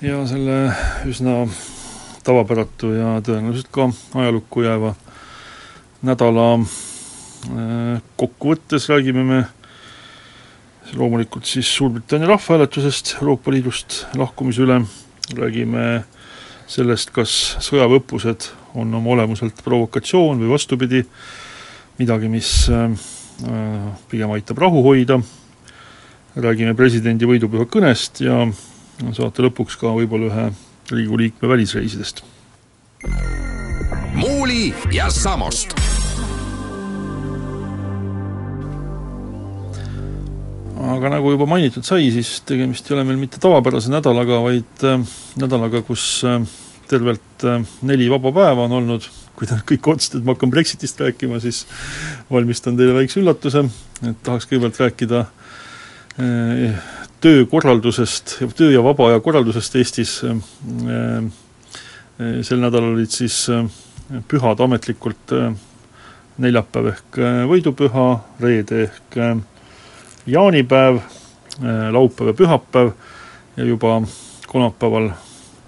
[0.00, 0.72] ja selle
[1.08, 1.42] üsna
[2.24, 4.94] tavapäratu ja tõenäoliselt ka ajalukku jääva
[6.06, 9.40] nädala äh, kokkuvõttes räägime me
[10.96, 14.80] loomulikult siis Suurbritannia rahvahääletusest Euroopa Liidust lahkumise üle,
[15.36, 15.84] räägime
[16.70, 18.48] sellest, kas sõjaväeõppused
[18.80, 21.04] on oma olemuselt provokatsioon või vastupidi,
[22.00, 22.88] midagi, mis äh,
[24.08, 25.20] pigem aitab rahu hoida,
[26.40, 28.46] räägime presidendi võidupüha kõnest ja
[29.16, 30.50] saate lõpuks ka võib-olla ühe
[30.90, 32.24] Riigikogu liikme välisreisidest.
[34.14, 35.74] muuli ja Samost.
[40.80, 45.02] aga nagu juba mainitud sai, siis tegemist ei ole meil mitte tavapärase nädalaga, vaid äh,
[45.38, 46.40] nädalaga, kus äh,
[46.90, 49.06] tervelt äh, neli vaba päeva on olnud,
[49.38, 51.66] kui te kõik otsustate, et ma hakkan Brexitist rääkima, siis
[52.32, 53.66] valmistan teile väikse üllatuse,
[54.02, 55.22] et tahaks kõigepealt rääkida
[56.16, 56.80] äh,
[57.20, 60.36] töökorraldusest, töö- ja vaba aja korraldusest Eestis, äh,
[60.88, 63.66] äh, sel nädalal olid siis äh,
[64.28, 65.32] pühad ametlikult
[66.40, 68.06] neljapäev ehk võidupüha,
[68.40, 69.18] reede ehk
[70.26, 70.98] jaanipäev,
[71.92, 72.90] laupäev ja pühapäev
[73.56, 74.00] ja juba
[74.48, 75.10] kolmapäeval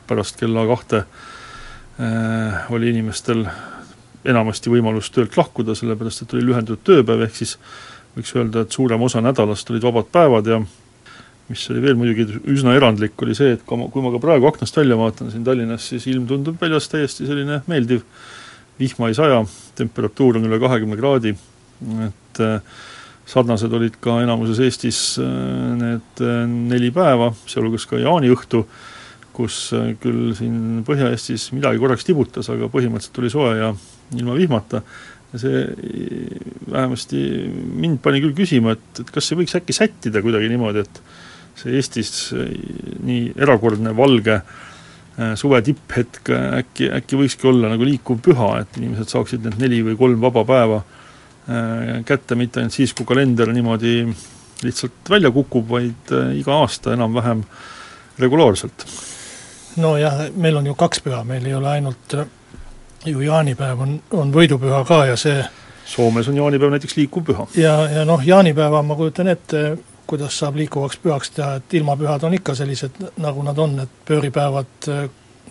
[0.09, 1.05] pärast kella kahte
[2.75, 3.45] oli inimestel
[4.25, 7.59] enamasti võimalus töölt lahkuda, sellepärast et oli lühendatud tööpäev, ehk siis
[8.17, 10.63] võiks öelda, et suurem osa nädalast olid vabad päevad ja
[11.53, 14.49] mis oli veel muidugi üsna erandlik, oli see, et kui ma, kui ma ka praegu
[14.49, 18.07] aknast välja vaatan siin Tallinnas, siis ilm tundub väljas täiesti selline meeldiv,
[18.81, 19.43] vihma ei saja,
[19.79, 21.35] temperatuur on üle kahekümne kraadi,
[22.07, 22.81] et äh,
[23.29, 25.29] sarnased olid ka enamuses Eestis äh,
[25.79, 28.65] need äh, neli päeva, sealhulgas ka jaaniõhtu,
[29.33, 29.71] kus
[30.03, 33.71] küll siin Põhja-Eestis midagi korraks tibutas, aga põhimõtteliselt oli soe ja
[34.19, 34.83] ilma vihmata,
[35.33, 35.63] ja see
[36.69, 37.23] vähemasti
[37.81, 41.01] mind pani küll küsima, et, et kas see võiks äkki sättida kuidagi niimoodi, et
[41.59, 48.55] see Eestis nii erakordne valge äh, suve tipphetk äkki, äkki võikski olla nagu liikuv püha,
[48.63, 50.83] et inimesed saaksid need neli või kolm vaba päeva
[52.07, 54.05] kätte mitte ainult siis, kui kalender niimoodi
[54.63, 57.43] lihtsalt välja kukub, vaid iga aasta enam-vähem
[58.23, 58.87] regulaarselt.
[59.77, 62.15] nojah, meil on ju kaks püha, meil ei ole ainult
[63.05, 65.43] ju jaanipäev on, on võidupüha ka ja see
[65.93, 67.47] Soomes on jaanipäev näiteks liikuv püha.
[67.59, 69.77] ja, ja noh, jaanipäeva ma kujutan ette,
[70.07, 74.89] kuidas saab liikuvaks pühaks teha, et ilmapühad on ikka sellised, nagu nad on, et pööripäevad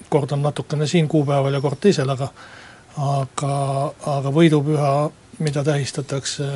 [0.10, 2.28] kord on natukene siin kuupäeval ja kord teisel, aga
[2.98, 3.56] aga,
[4.18, 4.92] aga võidupüha,
[5.40, 6.50] mida tähistatakse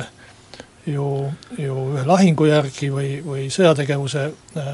[0.86, 4.72] ju, ju ühe lahingu järgi või, või sõjategevuse äh,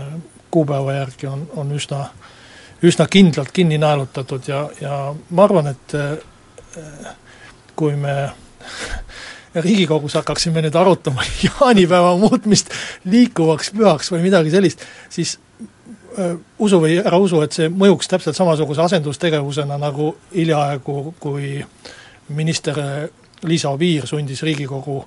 [0.53, 2.05] kuupäeva järgi, on, on üsna,
[2.83, 4.99] üsna kindlalt kinni naelutatud ja, ja
[5.31, 7.13] ma arvan, et äh,
[7.77, 8.17] kui me
[9.55, 12.73] Riigikogus hakkaksime nüüd arutama jaanipäeva muutmist
[13.05, 15.39] liikuvaks pühaks või midagi sellist, siis
[16.19, 21.59] öö, usu või ära usu, et see mõjuks täpselt samasuguse asendustegevusena, nagu hiljaaegu, kui
[22.33, 22.81] minister
[23.43, 25.03] Liisa Oviir sundis Riigikogu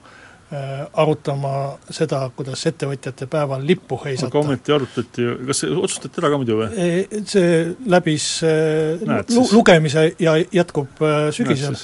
[0.94, 1.52] arutama
[1.90, 4.30] seda, kuidas ettevõtjate päeval lippu heisata.
[4.30, 6.92] aga ometi arutati, kas see otsustati ära ka muidu või?
[7.28, 7.48] see
[7.90, 11.02] läbis Näed, lu-, lugemise ja jätkub
[11.36, 11.76] sügisel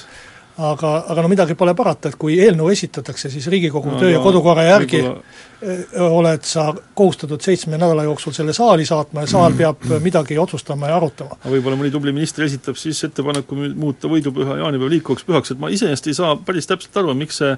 [0.56, 4.20] aga, aga no midagi pole parata, et kui eelnõu esitatakse, siis Riigikogu no, töö- ja
[4.24, 6.08] kodukorra järgi võibolla...
[6.08, 6.66] oled sa
[6.98, 11.38] kohustatud seitsme nädala jooksul selle saali saatma ja saal peab midagi otsustama ja arutama.
[11.44, 16.10] võib-olla mõni tubli minister esitab siis ettepaneku muuta võidupüha jaanipäev liikuvaks pühaks, et ma iseenesest
[16.10, 17.54] ei saa päris täpselt aru, miks see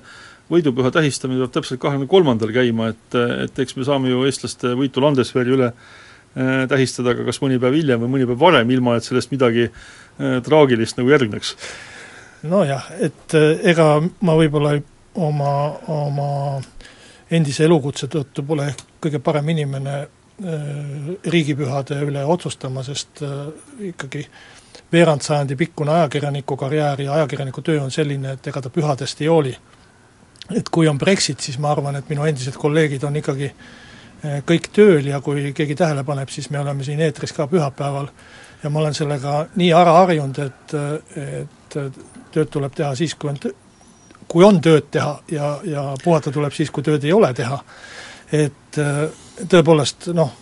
[0.53, 5.03] võidupüha tähistamine peab täpselt kahekümne kolmandal käima, et, et eks me saame ju eestlaste võitu
[5.03, 9.09] Landesveri üle äh, tähistada ka kas mõni päev hiljem või mõni päev varem, ilma et
[9.09, 9.71] sellest midagi
[10.15, 11.57] traagilist nagu järgneks
[12.49, 14.75] nojah, et eh, ega ma võib-olla
[15.23, 15.53] oma,
[15.93, 16.31] oma
[17.35, 20.09] endise elukutse tõttu pole ehk kõige parem inimene äh,
[21.31, 23.47] riigipühade üle otsustama, sest äh,
[23.91, 24.25] ikkagi
[24.93, 29.57] veerandsajandi pikkune ajakirjaniku karjäär ja ajakirjaniku töö on selline, et ega ta pühadest ei hooli.
[30.57, 33.49] et kui on Brexit, siis ma arvan, et minu endised kolleegid on ikkagi
[34.45, 38.09] kõik tööl ja kui keegi tähele paneb, siis me oleme siin eetris ka pühapäeval
[38.63, 40.75] ja ma olen sellega nii ära harjunud, et,
[41.17, 41.79] et
[42.35, 43.55] tööd tuleb teha siis, kui on tõ-,
[44.29, 47.61] kui on tööd teha ja, ja puhata tuleb siis, kui tööd ei ole teha.
[48.33, 49.05] et äh,
[49.51, 50.33] tõepoolest noh,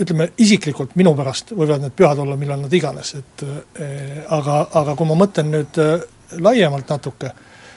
[0.00, 4.96] ütleme isiklikult minu pärast võivad need pühad olla millal nad iganes, et eh, aga, aga
[4.96, 6.04] kui ma mõtlen nüüd eh,
[6.40, 7.32] laiemalt natuke,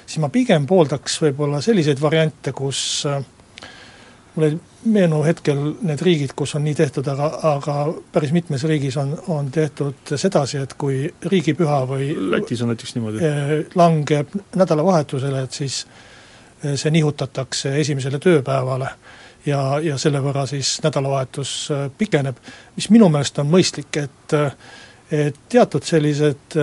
[0.05, 3.19] siis ma pigem pooldaks võib-olla selliseid variante, kus äh,
[4.35, 7.75] mul ei meenu hetkel need riigid, kus on nii tehtud, aga, aga
[8.13, 13.23] päris mitmes riigis on, on tehtud sedasi, et kui riigipüha või Lätis on näiteks niimoodi.
[13.23, 15.83] Eh, langeb nädalavahetusele, et siis
[16.63, 18.89] eh, see nihutatakse esimesele tööpäevale
[19.45, 22.39] ja, ja selle võrra siis nädalavahetus eh, pikeneb,
[22.77, 24.39] mis minu meelest on mõistlik, et
[25.13, 26.55] et teatud sellised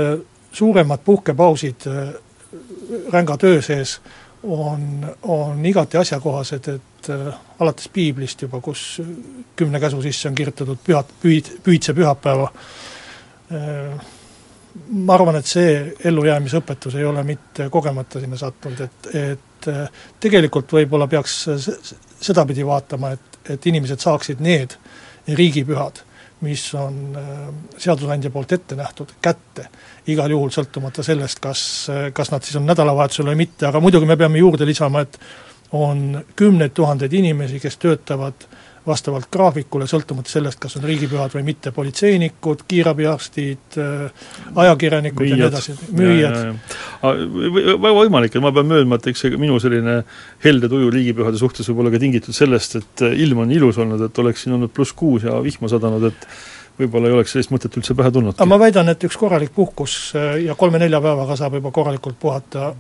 [0.53, 1.85] suuremad puhkepausid
[3.13, 4.01] ränga töö sees
[4.43, 9.03] on, on igati asjakohased, et äh, alates piiblist juba, kus
[9.57, 12.49] kümne käsu sisse on kirjutatud pühad, pühid, pühitse pühapäeva
[13.53, 14.01] äh,,
[14.91, 15.73] ma arvan, et see
[16.09, 21.43] ellujäämisõpetus ei ole mitte kogemata sinna sattunud, et, et äh, tegelikult võib-olla peaks
[22.21, 24.77] sedapidi vaatama, et, et inimesed saaksid need
[25.29, 26.05] riigipühad,
[26.47, 27.45] mis on äh,
[27.79, 29.69] seadusandja poolt ette nähtud, kätte.
[30.07, 31.63] igal juhul sõltumata sellest, kas,
[32.17, 35.19] kas nad siis on nädalavahetusel või mitte, aga muidugi me peame juurde lisama, et
[35.77, 38.49] on kümneid tuhandeid inimesi, kes töötavad
[38.87, 43.77] vastavalt graafikule, sõltumata sellest, kas on riigipühad või mitte, politseinikud, kiirabiarstid,
[44.55, 45.37] ajakirjanikud müüjad.
[45.37, 46.39] ja nii edasi, müüjad.
[47.03, 50.01] väga võimalik, et ma pean möönma, et eks see minu selline
[50.45, 54.23] helde tuju riigipühade suhtes võib olla ka tingitud sellest, et ilm on ilus olnud, et
[54.25, 56.29] oleks siin olnud pluss kuus ja vihma sadanud, et
[56.81, 58.37] võib-olla ei oleks sellist mõtet üldse pähe tulnud.
[58.39, 62.75] aga ma väidan, et üks korralik puhkus äh, ja kolme-nelja päevaga saab juba korralikult puhata,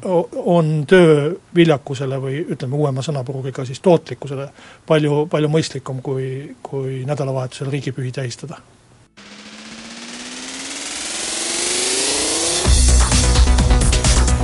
[0.44, 4.50] on töö viljakusele või ütleme uuema sõnapruugiga siis tootlikkusele
[4.86, 8.60] palju, palju mõistlikum, kui, kui nädalavahetusel riigipühi tähistada.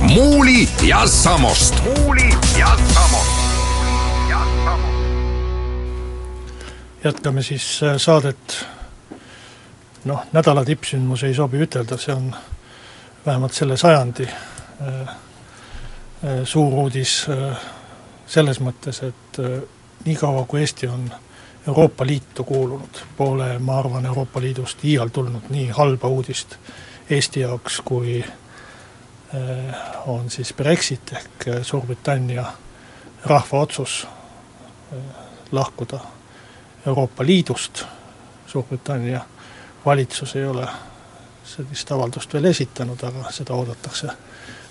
[0.07, 1.75] muuli ja Samost.
[1.83, 3.37] muuli ja Samost.
[7.03, 8.67] jätkame siis äh, saadet
[10.07, 12.31] noh, nädala tippsündmus ei sobi ütelda, see on
[13.25, 15.15] vähemalt selle sajandi äh, äh,
[16.43, 17.57] suur uudis äh,
[18.27, 19.39] selles mõttes, et
[20.05, 21.05] niikaua, kui Eesti on
[21.67, 26.57] Euroopa Liitu kuulunud, pole, ma arvan, Euroopa Liidust iial tulnud nii halba uudist
[27.09, 28.23] Eesti jaoks, kui
[30.07, 32.45] on siis Brexit ehk Suurbritannia
[33.25, 34.07] rahva otsus
[35.51, 35.99] lahkuda
[36.87, 37.83] Euroopa Liidust,
[38.47, 39.21] Suurbritannia
[39.85, 40.67] valitsus ei ole
[41.47, 44.11] sellist avaldust veel esitanud, aga seda oodatakse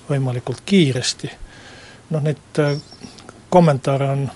[0.08, 1.30] võimalikult kiiresti.
[2.10, 2.76] noh, neid äh,
[3.50, 4.26] kommentaare on,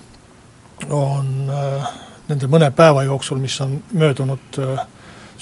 [0.89, 1.93] on äh,
[2.27, 4.87] nende mõne päeva jooksul, mis on möödunud äh,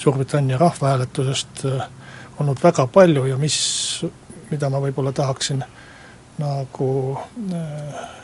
[0.00, 1.66] Suurbritannia rahvahääletusest,
[2.40, 3.56] olnud väga palju ja mis,
[4.50, 5.60] mida ma võib-olla tahaksin
[6.40, 6.86] nagu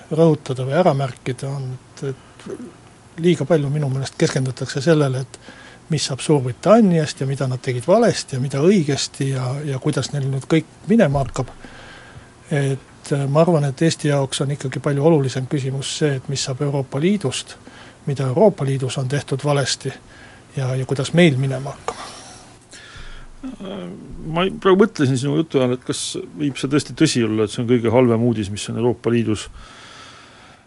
[0.08, 5.38] rõhutada või ära märkida, on, et, et liiga palju minu meelest keskendutakse sellele, et
[5.90, 10.26] mis saab Suurbritanniast ja mida nad tegid valesti ja mida õigesti ja, ja kuidas neil
[10.30, 11.52] nüüd kõik minema hakkab,
[12.50, 16.42] et äh, ma arvan, et Eesti jaoks on ikkagi palju olulisem küsimus see, et mis
[16.42, 17.56] saab Euroopa Liidust,
[18.06, 19.92] mida Euroopa Liidus on tehtud valesti
[20.56, 22.04] ja, ja kuidas meil minema hakkab
[24.26, 27.60] ma praegu mõtlesin sinu jutu ajal, et kas võib see tõesti tõsi olla, et see
[27.62, 29.75] on kõige halvem uudis, mis on Euroopa Liidus äh,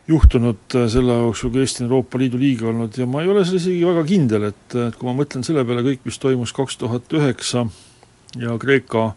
[0.09, 2.97] juhtunud äh, selle jooksul, kui Eesti on Euroopa Liidu liige olnud.
[2.97, 5.85] Ja ma ei ole selles isegi väga kindel, et, et kui ma mõtlen selle peale
[5.85, 7.67] kõik, mis toimus kaks tuhat üheksa
[8.39, 9.11] ja Kreeka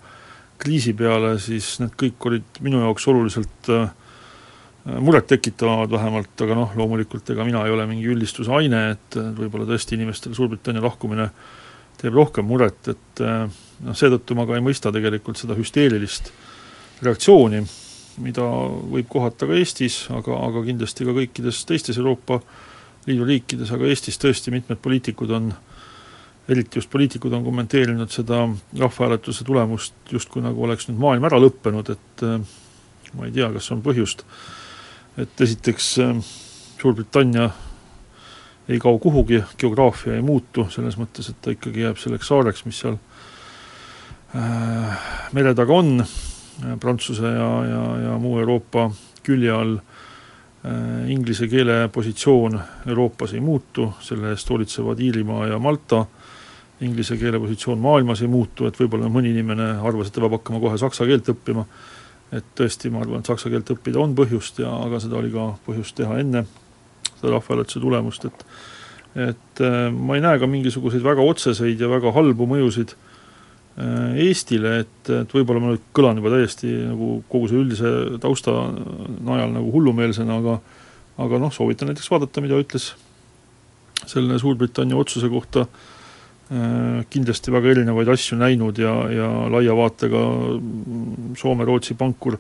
[0.63, 3.89] kriisi peale, siis need kõik olid minu jaoks oluliselt äh,
[4.83, 9.97] murettekitavamad vähemalt, aga noh, loomulikult ega mina ei ole mingi üldistuse aine, et võib-olla tõesti
[9.97, 11.29] inimestele Suurbritannia lahkumine
[12.01, 13.47] teeb rohkem muret, et äh,
[13.87, 16.33] noh, seetõttu ma ka ei mõista tegelikult seda hüsteerilist
[17.03, 17.63] reaktsiooni
[18.21, 18.45] mida
[18.93, 22.41] võib kohata ka Eestis, aga, aga kindlasti ka kõikides teistes Euroopa
[23.07, 25.51] Liidu riikides, aga Eestis tõesti mitmed poliitikud on,
[26.53, 28.45] eriti just poliitikud on kommenteerinud seda
[28.79, 32.39] rahvahääletuse tulemust justkui nagu oleks nüüd maailm ära lõppenud, et äh,
[33.19, 34.25] ma ei tea, kas on põhjust,
[35.19, 36.17] et esiteks äh,
[36.83, 37.47] Suurbritannia
[38.69, 42.81] ei kao kuhugi, geograafia ei muutu, selles mõttes, et ta ikkagi jääb selleks saareks, mis
[42.83, 42.97] seal
[44.35, 46.03] äh, mere taga on,
[46.81, 48.91] Prantsuse ja, ja, ja muu Euroopa
[49.23, 49.79] külje all.
[50.63, 56.05] Äh, inglise keele positsioon Euroopas ei muutu, selle eest hoolitsevad Iirimaa ja Malta,
[56.87, 60.61] inglise keele positsioon maailmas ei muutu, et võib-olla mõni inimene arvas, et ta peab hakkama
[60.63, 61.65] kohe saksa keelt õppima,
[62.31, 65.49] et tõesti, ma arvan, et saksa keelt õppida on põhjust ja aga seda oli ka
[65.67, 66.45] põhjust teha enne
[67.09, 68.47] seda rahvahääletuse tulemust, et
[69.13, 73.12] et äh, ma ei näe ka mingisuguseid väga otseseid ja väga halbu mõjusid äh, Äh,
[73.73, 78.53] Eestile, et, et võib-olla ma nüüd kõlan juba täiesti nagu kogu see üldise tausta
[79.25, 80.59] najal nagu hullumeelsena, aga
[81.23, 82.91] aga noh, soovitan näiteks vaadata, mida ütles
[84.09, 85.67] selle Suurbritannia otsuse kohta
[87.13, 90.21] kindlasti väga erinevaid asju näinud ja, ja laia vaatega
[91.41, 92.37] Soome-Rootsi pankur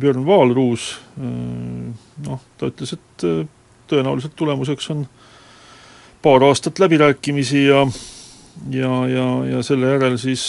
[0.00, 3.26] Björn Vaalruus, noh, ta ütles, et
[3.90, 5.02] tõenäoliselt tulemuseks on
[6.22, 7.82] paar aastat läbirääkimisi ja
[8.70, 10.44] ja, ja, ja selle järel siis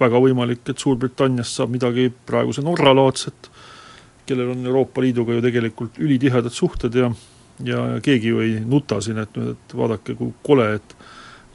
[0.00, 3.50] väga võimalik, et Suurbritanniast saab midagi praeguse Norra laadset,
[4.26, 7.10] kellel on Euroopa Liiduga ju tegelikult ülitihedad suhted ja
[7.64, 10.94] ja, keegi ju ei nuta siin, et, et vaadake, kui kole, et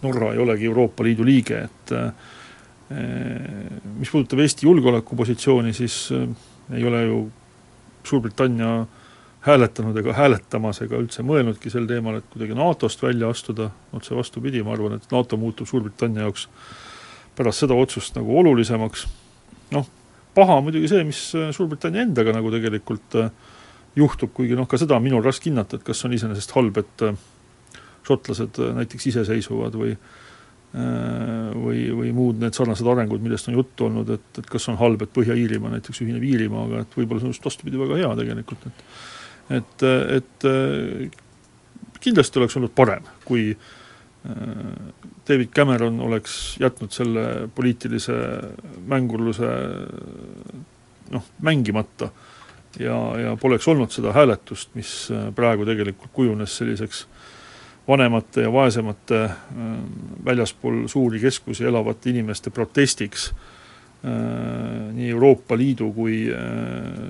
[0.04, 1.94] Norra ei olegi Euroopa Liidu liige, et
[3.98, 7.18] mis puudutab Eesti julgeolekupositsiooni, siis ei ole ju
[8.08, 8.86] Suurbritannia
[9.48, 14.64] hääletanud ega hääletamas ega üldse mõelnudki sel teemal, et kuidagi NATO-st välja astuda, otse vastupidi,
[14.66, 16.48] ma arvan, et NATO muutub Suurbritannia jaoks
[17.38, 19.06] pärast seda otsust nagu olulisemaks,
[19.76, 19.88] noh,
[20.38, 21.24] paha on muidugi see, mis
[21.56, 23.32] Suurbritannia endaga nagu tegelikult äh,
[23.98, 27.06] juhtub, kuigi noh, ka seda on minul raske hinnata, et kas on iseenesest halb, et
[27.08, 27.20] äh,
[28.08, 29.98] šotlased äh, näiteks iseseisvuvad või
[30.78, 35.02] või, või muud need sarnased arengud, millest on juttu olnud, et, et kas on halb,
[35.02, 38.84] et Põhja-Iirimaa näiteks ühineb Iirimaaga, et võib-olla see on just vastupidi väga hea tegelikult, et
[39.50, 39.84] et,
[40.18, 40.48] et
[42.04, 44.32] kindlasti oleks olnud parem, kui äh,
[45.28, 48.16] David Cameron oleks jätnud selle poliitilise
[48.88, 49.52] mängurluse
[51.12, 52.10] noh, mängimata.
[52.80, 57.08] Ja, ja poleks olnud seda hääletust, mis praegu tegelikult kujunes selliseks
[57.88, 59.22] vanemate ja vaesemate
[60.26, 63.32] väljaspool suuri keskusi elavate inimeste protestiks
[64.04, 66.20] nii Euroopa Liidu kui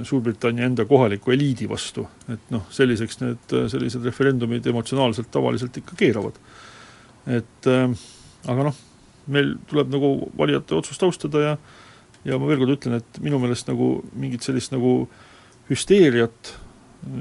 [0.07, 2.05] Suurbritannia enda kohaliku eliidi vastu.
[2.31, 6.39] et noh, selliseks need, sellised referendumid emotsionaalselt tavaliselt ikka keeravad.
[7.27, 7.91] Et äh,
[8.47, 8.79] aga noh,
[9.27, 11.57] meil tuleb nagu valijate otsust austada ja
[12.27, 15.05] ja ma veel kord ütlen, et minu meelest nagu mingit sellist nagu
[15.69, 16.53] hüsteeriat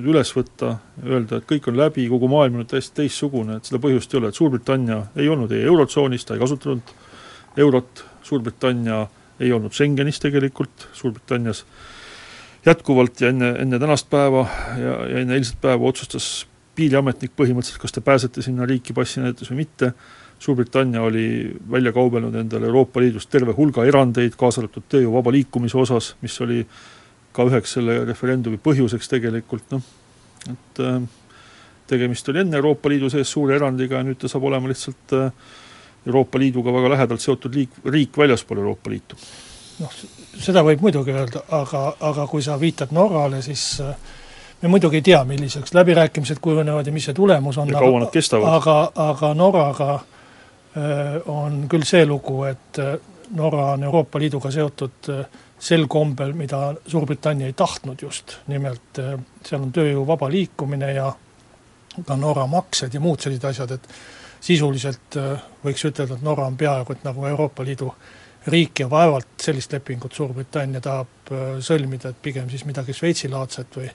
[0.07, 4.15] üles võtta, öelda, et kõik on läbi, kogu maailm on täiesti teistsugune, et seda põhjust
[4.15, 6.95] ei ole, et Suurbritannia ei olnud ei Eurotsoonis, ta ei kasutanud
[7.63, 9.05] eurot, Suurbritannia
[9.41, 11.65] ei olnud Schengenis tegelikult, Suurbritannias
[12.67, 14.47] jätkuvalt ja enne, enne tänast päeva
[14.81, 19.65] ja, ja enne eilset päeva otsustas piiriametnik põhimõtteliselt, kas te pääsete sinna riiki passinäitus või
[19.65, 19.93] mitte,
[20.39, 25.79] Suurbritannia oli välja kaubelnud endale Euroopa Liidust terve hulga erandeid, kaasa arvatud tööjõu vaba liikumise
[25.81, 26.59] osas, mis oli
[27.33, 29.87] ka üheks selle referendumi põhjuseks tegelikult, noh,
[30.53, 30.99] et äh,
[31.89, 35.49] tegemist oli enne Euroopa Liidu sees suure erandiga ja nüüd ta saab olema lihtsalt äh,
[36.07, 39.17] Euroopa Liiduga väga lähedalt seotud liik, riik väljaspool Euroopa Liitu.
[39.79, 39.97] noh,
[40.41, 43.97] seda võib muidugi öelda, aga, aga kui sa viitad Norrale, siis äh,
[44.63, 47.73] me muidugi ei tea, milliseks läbirääkimised kujunevad ja mis see tulemus on,
[48.13, 48.61] kestavad.
[48.61, 48.77] aga,
[49.11, 52.97] aga Norraga äh, on küll see lugu, et äh,
[53.37, 55.11] Norra on Euroopa Liiduga seotud
[55.59, 59.01] sel kombel, mida Suurbritannia ei tahtnud just, nimelt
[59.43, 61.09] seal on tööjõu vaba liikumine ja
[62.07, 63.89] ka Norra maksed ja muud sellised asjad, et
[64.47, 65.19] sisuliselt
[65.65, 67.91] võiks ütelda, et Norra on peaaegu et nagu Euroopa Liidu
[68.47, 71.33] riik ja vaevalt sellist lepingut Suurbritannia tahab
[71.67, 73.91] sõlmida, et pigem siis midagi Šveitsi-laadset või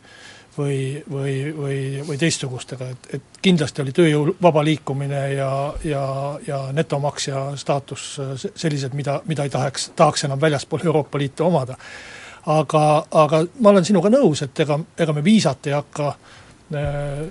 [0.58, 5.52] või, või, või, või teistsugustega, et, et kindlasti oli tööjõu vaba liikumine ja,
[5.84, 6.04] ja,
[6.48, 8.08] ja netomaksja staatus
[8.56, 11.78] sellised, mida, mida ei tahaks, tahaks enam väljaspool Euroopa Liitu omada.
[12.46, 17.24] aga, aga ma olen sinuga nõus, et ega, ega me viisat ei hakka äh,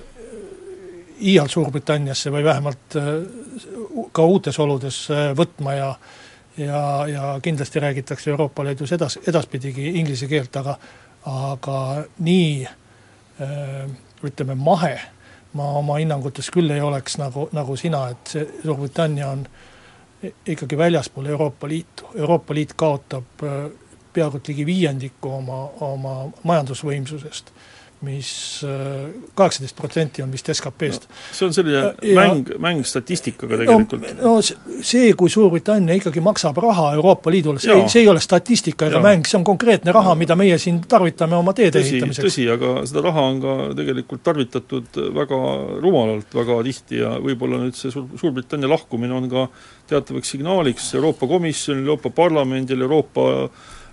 [1.20, 3.08] iial Suurbritanniasse või vähemalt äh,
[4.12, 5.94] ka uutes oludes äh, võtma ja
[6.58, 10.76] ja, ja kindlasti räägitakse Euroopa Liidus edas, edaspidigi inglise keelt, aga
[11.30, 13.90] aga nii äh,
[14.24, 14.98] ütleme, mahe
[15.52, 19.46] ma oma hinnangutes küll ei oleks nagu, nagu sina, et see Suurbritannia on
[20.46, 23.44] ikkagi väljaspool Euroopa Liitu, Euroopa Liit kaotab
[24.12, 27.52] peaaegu et ligi viiendiku oma, oma majandusvõimsusest
[28.07, 31.16] mis äh, kaheksateist protsenti on vist SKP-st no,.
[31.37, 34.07] see on selline ja, mäng, mäng statistikaga tegelikult.
[34.23, 38.88] no, no see, kui Suurbritannia ikkagi maksab raha Euroopa Liidule, see, see ei ole statistika
[38.88, 42.25] ega mäng, see on konkreetne raha, mida meie siin tarvitame oma teede tõsi, ehitamiseks.
[42.25, 45.42] tõsi, aga seda raha on ka tegelikult tarvitatud väga
[45.85, 49.45] rumalalt väga tihti ja võib-olla nüüd see Suur-, Suurbritannia lahkumine on ka
[49.92, 53.28] teatavaks signaaliks Euroopa Komisjonile, Euroopa Parlamendile, Euroopa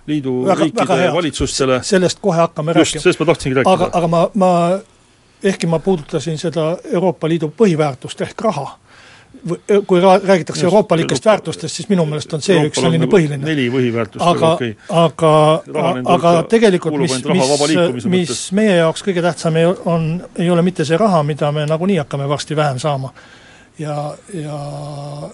[0.08, 1.80] Liidu väga, riikide väga valitsustele.
[1.84, 3.02] sellest kohe hakkame just, rääkima.
[3.02, 3.72] sellest ma tahtsingi rääkida.
[3.72, 4.50] aga, aga ma, ma,
[5.44, 8.68] ehkki ma puudutasin seda Euroopa Liidu põhiväärtust ehk raha,
[9.86, 13.16] kui räägitakse just, euroopalikest Euroopa, väärtustest, siis minu meelest on see Euroopa üks selline nagu
[13.16, 13.44] põhiline.
[13.44, 14.76] neli põhiväärtust, aga okay..
[14.88, 15.32] aga,
[16.14, 20.96] aga tegelikult mis, mis, mis meie jaoks kõige tähtsam ei, on, ei ole mitte see
[20.98, 23.12] raha, mida me nagunii hakkame varsti vähem saama
[23.78, 23.96] ja,
[24.34, 24.58] ja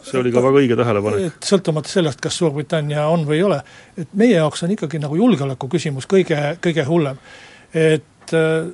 [0.05, 1.27] see oli ka väga õige tähelepanek.
[1.31, 3.61] et sõltumata sellest, kas Suurbritannia on või ei ole,
[3.99, 7.21] et meie jaoks on ikkagi nagu julgeoleku küsimus kõige, kõige hullem.
[7.73, 8.73] et äh,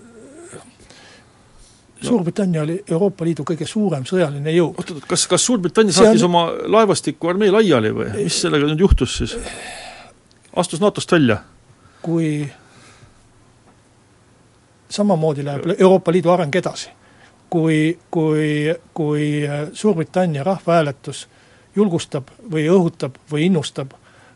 [2.01, 4.79] Suurbritannia oli Euroopa Liidu kõige suurem sõjaline jõud.
[4.81, 6.33] oot-oot, kas, kas Suurbritannia saatis on...
[6.33, 6.47] oma
[6.79, 9.37] laevastiku armee laiali või mis sellega nüüd juhtus siis?
[10.57, 11.43] astus NATO-st välja?
[12.01, 12.49] kui
[14.91, 16.89] samamoodi läheb Euroopa Liidu areng edasi.
[17.51, 21.29] Kui, kui, kui Suurbritannia rahvahääletus
[21.77, 23.93] julgustab või õhutab või innustab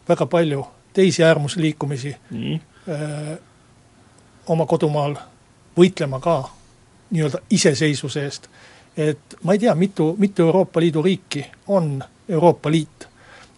[0.09, 2.59] väga palju teisi äärmusliikumisi öö,
[2.95, 3.39] äh,
[4.47, 5.17] oma kodumaal
[5.77, 6.37] võitlema ka
[7.11, 8.49] nii-öelda iseseisvuse eest.
[8.97, 13.09] et ma ei tea, mitu, mitu Euroopa Liidu riiki on Euroopa Liit.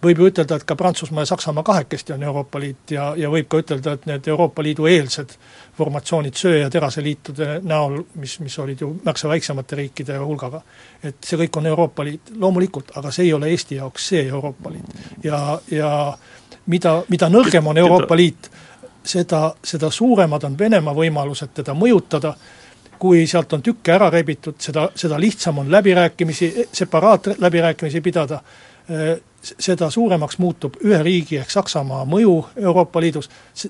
[0.03, 3.49] Võib ju ütelda, et ka Prantsusmaa ja Saksamaa kahekesti on Euroopa Liit ja, ja võib
[3.49, 5.37] ka ütelda, et need Euroopa Liidu eelsed
[5.76, 10.61] formatsioonid söe- ja teraseliitude näol, mis, mis olid ju märksa väiksemate riikide hulgaga,
[11.03, 14.73] et see kõik on Euroopa Liit, loomulikult, aga see ei ole Eesti jaoks see Euroopa
[14.73, 15.00] Liit.
[15.25, 15.91] ja, ja
[16.67, 18.50] mida, mida nõrgem on Euroopa Liit,
[19.07, 22.35] seda, seda suuremad on Venemaa võimalused teda mõjutada.
[22.97, 28.38] Kui sealt on tükke ära rebitud, seda, seda lihtsam on läbirääkimisi, separaatläbirääkimisi pidada,
[29.47, 33.28] seda suuremaks muutub ühe riigi ehk Saksamaa mõju Euroopa Liidus,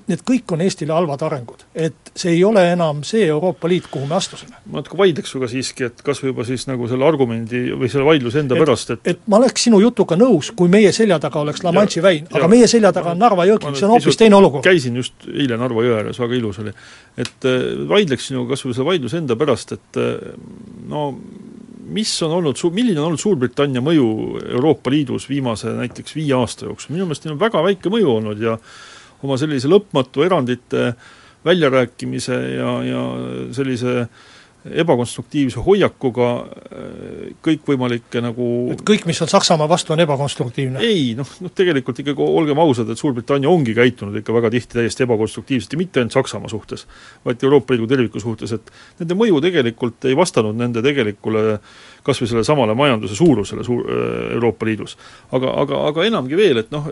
[0.09, 1.65] need kõik on Eestile halvad arengud.
[1.75, 4.55] et see ei ole enam see Euroopa Liit, kuhu me astusime.
[4.65, 8.05] ma natuke vaidleks sinuga siiski, et kas või juba siis nagu selle argumendi või selle
[8.07, 11.43] vaidluse enda et, pärast, et et ma oleks sinu jutuga nõus, kui meie selja taga
[11.43, 14.39] oleks La Manche'i väin, aga meie selja taga on Narva jõgi, see on hoopis teine
[14.39, 14.65] olukord.
[14.65, 16.73] käisin just eile Narva jõe ääres, väga ilus oli.
[17.17, 20.33] et äh, vaidleks sinuga kas või selle vaidluse enda pärast, et äh,
[20.89, 21.11] no
[21.93, 24.07] mis on olnud milline on olnud Suurbritannia mõju
[24.45, 28.41] Euroopa Liidus viimase näiteks viie aasta jooksul, minu meelest neil on väga väike mõju olnud
[28.43, 28.57] ja
[29.23, 30.91] oma sellise lõpmatu erandite
[31.47, 33.03] väljarääkimise ja, ja
[33.55, 34.25] sellise äh,
[34.83, 40.83] ebakonstruktiivse hoiakuga äh, kõikvõimalikke nagu et kõik, mis on Saksamaa vastu, on ebakonstruktiivne?
[40.83, 45.05] ei, noh, noh tegelikult ikkagi olgem ausad, et Suurbritannia ongi käitunud ikka väga tihti täiesti
[45.07, 46.87] ebakonstruktiivselt ja mitte ainult Saksamaa suhtes,
[47.25, 51.59] vaid Euroopa Liidu terviku suhtes, et nende mõju tegelikult ei vastanud nende tegelikule
[52.07, 53.83] kas või sellele samale majanduse suurusele suur,
[54.37, 54.95] Euroopa Liidus.
[55.31, 56.87] aga, aga, aga enamgi veel, et noh,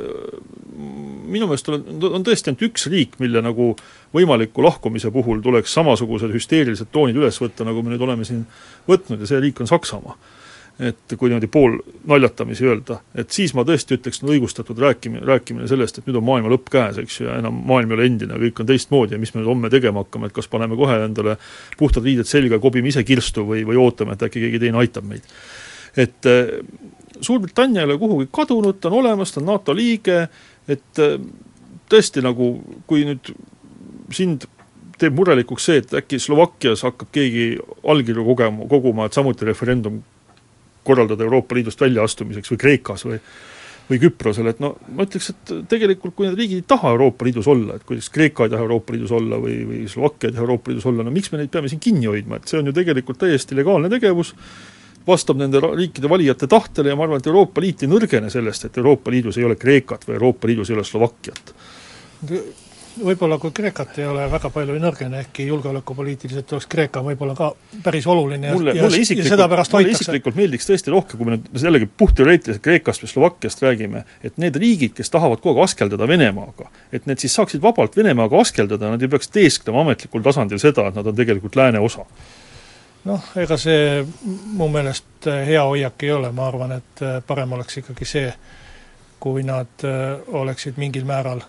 [1.27, 3.74] minu meelest on, on tõesti ainult üks riik, mille nagu
[4.16, 8.46] võimaliku lahkumise puhul tuleks samasugused hüsteerilised toonid üles võtta, nagu me nüüd oleme siin
[8.90, 10.18] võtnud ja see riik on Saksamaa.
[10.75, 15.70] et kui niimoodi pool naljatamisi öelda, et siis ma tõesti ütleks, on õigustatud rääkimine, rääkimine
[15.72, 18.40] sellest, et nüüd on maailma lõpp käes, eks ju, ja enam maailm ei ole endine,
[18.42, 21.38] kõik on teistmoodi ja mis me nüüd homme tegema hakkame, et kas paneme kohe endale
[21.79, 25.24] puhtad riided selga kobime ise kirstu või, või ootame, et äkki keegi teine aitab meid.
[25.96, 26.51] et äh,
[27.22, 30.27] Suurbritannia ei ole kuhugi kadunud, ta on olemas, ta on NATO liige,
[30.72, 31.18] et äh,
[31.92, 32.58] tõesti nagu,
[32.90, 33.34] kui nüüd
[34.16, 34.48] sind
[35.00, 40.00] teeb murelikuks see, et äkki Slovakkias hakkab keegi allkirju kogema, koguma, et samuti referendum
[40.86, 43.20] korraldada Euroopa Liidust väljaastumiseks või Kreekas või
[43.86, 47.46] või Küprosel, et no ma ütleks, et tegelikult kui need riigid ei taha Euroopa Liidus
[47.51, 50.46] olla, et kui näiteks Kreeka ei taha Euroopa Liidus olla või, või Slovakkia ei taha
[50.46, 52.74] Euroopa Liidus olla, no miks me neid peame siin kinni hoidma, et see on ju
[52.74, 54.34] tegelikult täiesti legaalne tegevus,
[55.07, 58.77] vastab nende riikide valijate tahtele ja ma arvan, et Euroopa Liit ei nõrgene sellest, et
[58.81, 61.55] Euroopa Liidus ei ole Kreekat või Euroopa Liidus ei ole Slovakkiat.
[62.96, 67.50] Võib-olla kui Kreekat ei ole väga palju nõrgene, ehkki julgeolekupoliitiliselt oleks Kreeka võib-olla ka
[67.83, 71.65] päris oluline mulle, ja, mulle ja sedapärast mulle isiklikult meeldiks tõesti rohkem, kui me nüüd
[71.68, 76.72] jällegi puhtteoreetiliselt Kreekast või Slovakkiast räägime, et need riigid, kes tahavad kogu aeg askeldada Venemaaga,
[76.96, 80.96] et need siis saaksid vabalt Venemaaga askeldada, nad ei peaks teesklema ametlikul tasandil seda, et
[80.96, 82.07] nad on tegelikult lääne osa
[83.05, 84.05] noh, ega see
[84.57, 88.31] mu meelest hea hoiak ei ole, ma arvan, et parem oleks ikkagi see,
[89.20, 89.83] kui nad
[90.27, 91.41] oleksid mingil määral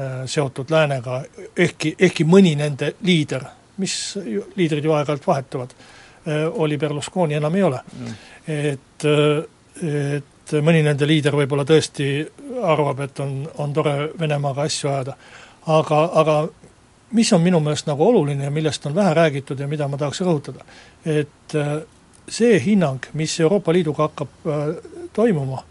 [0.00, 1.22] Äh, seotud läänega,
[1.56, 3.46] ehkki, ehkki mõni nende liider,
[3.80, 3.94] mis
[4.56, 7.78] liidrid ju aeg-ajalt vahetuvad, äh, oli Berlusconi, enam ei ole.
[7.96, 8.18] Mm..
[8.46, 12.10] et, äh, et mõni nende liider võib-olla tõesti
[12.60, 15.16] arvab, et on, on tore Venemaaga asju ajada,
[15.78, 16.36] aga, aga
[17.12, 20.20] mis on minu meelest nagu oluline ja millest on vähe räägitud ja mida ma tahaks
[20.20, 20.64] rõhutada,
[21.04, 21.54] et
[22.28, 24.48] see hinnang, mis Euroopa Liiduga hakkab
[25.14, 25.62] toimuma,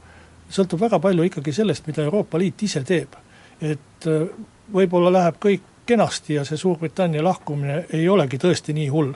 [0.51, 3.15] sõltub väga palju ikkagi sellest, mida Euroopa Liit ise teeb.
[3.61, 4.27] Et äh,
[4.73, 9.13] võib-olla läheb kõik kenasti ja see Suurbritannia lahkumine ei olegi tõesti nii hull,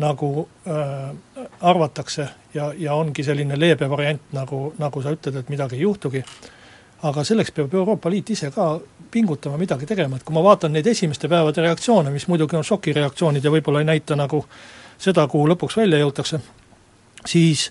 [0.00, 0.30] nagu
[0.68, 5.84] äh, arvatakse ja, ja ongi selline leebe variant, nagu, nagu sa ütled, et midagi ei
[5.84, 6.22] juhtugi,
[7.08, 8.74] aga selleks peab Euroopa Liit ise ka
[9.10, 13.44] pingutama, midagi tegema, et kui ma vaatan neid esimeste päevade reaktsioone, mis muidugi on šokireaktsioonid
[13.44, 14.44] ja võib-olla ei näita nagu
[14.98, 16.40] seda, kuhu lõpuks välja jõutakse,
[17.26, 17.70] siis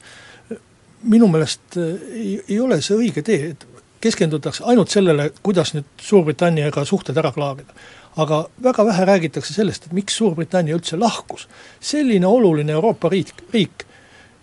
[1.03, 3.67] minu meelest äh, ei, ei ole see õige tee, et
[4.05, 7.73] keskendutakse ainult sellele, kuidas nüüd Suurbritanniaga suhted ära klaarida.
[8.15, 11.47] aga väga vähe räägitakse sellest, et miks Suurbritannia üldse lahkus.
[11.79, 13.85] selline oluline Euroopa riik, riik,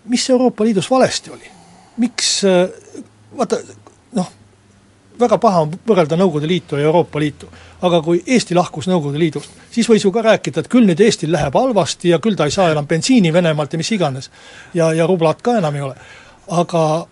[0.05, 1.49] mis Euroopa Liidus valesti oli?
[1.97, 2.41] miks,
[3.37, 3.82] vaata noh,
[5.19, 7.47] väga paha on võrrelda Nõukogude Liitu ja Euroopa Liitu.
[7.81, 11.31] aga kui Eesti lahkus Nõukogude Liidust, siis võis ju ka rääkida, et küll nüüd Eestil
[11.31, 14.29] läheb halvasti ja küll ta ei saa enam bensiini Venemaalt ja mis iganes.
[14.73, 15.95] ja, ja rublat ka enam ei ole.
[16.47, 17.07] aga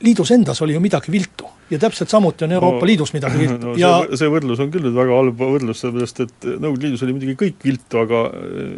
[0.00, 3.66] liidus endas oli ju midagi viltu ja täpselt samuti on Euroopa no, Liidus midagi viltu
[3.66, 7.04] no, ja see, see võrdlus on küll nüüd väga halb võrdlus, sellepärast et Nõukogude Liidus
[7.04, 8.22] oli muidugi kõik viltu, aga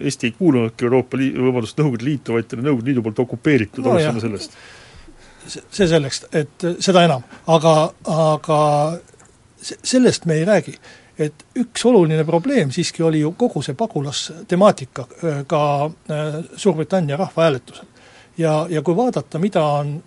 [0.08, 3.84] Eesti ei kuulunudki Euroopa Liidu, vabandust, Nõukogude Liitu, vaid ta oli Nõukogude Liidu poolt okupeeritud
[3.84, 4.56] no,, alustame sellest.
[5.48, 7.74] See selleks, et seda enam, aga,
[8.06, 8.58] aga
[9.62, 10.78] sellest me ei räägi.
[11.20, 15.04] et üks oluline probleem siiski oli ju kogu see pagulastemaatika
[15.46, 15.90] ka
[16.56, 17.84] Suurbritannia rahvahääletusel.
[18.38, 20.02] ja, ja kui vaadata, mida on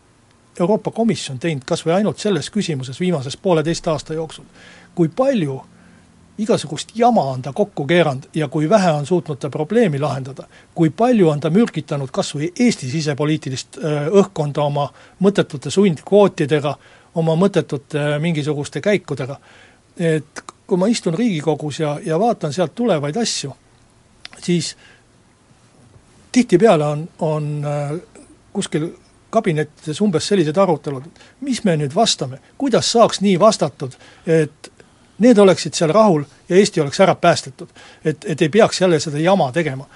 [0.60, 4.46] Euroopa Komisjon teinud kas või ainult selles küsimuses viimases pooleteist aasta jooksul,
[4.96, 5.62] kui palju
[6.38, 10.90] igasugust jama on ta kokku keeranud ja kui vähe on suutnud ta probleemi lahendada, kui
[10.90, 13.78] palju on ta mürgitanud kas või Eesti sisepoliitilist
[14.12, 14.88] õhkkonda oma
[15.20, 16.76] mõttetute sundkvootidega,
[17.16, 19.38] oma mõttetute mingisuguste käikudega,
[20.00, 23.54] et kui ma istun Riigikogus ja, ja vaatan sealt tulevaid asju,
[24.42, 24.74] siis
[26.32, 27.50] tihtipeale on, on
[28.54, 28.90] kuskil
[29.34, 31.06] kabinettides umbes sellised arutelud,
[31.42, 33.96] mis me nüüd vastame, kuidas saaks nii vastatud,
[34.30, 34.70] et
[35.24, 37.70] need oleksid seal rahul ja Eesti oleks ära päästetud.
[38.06, 39.88] et, et ei peaks jälle seda jama tegema.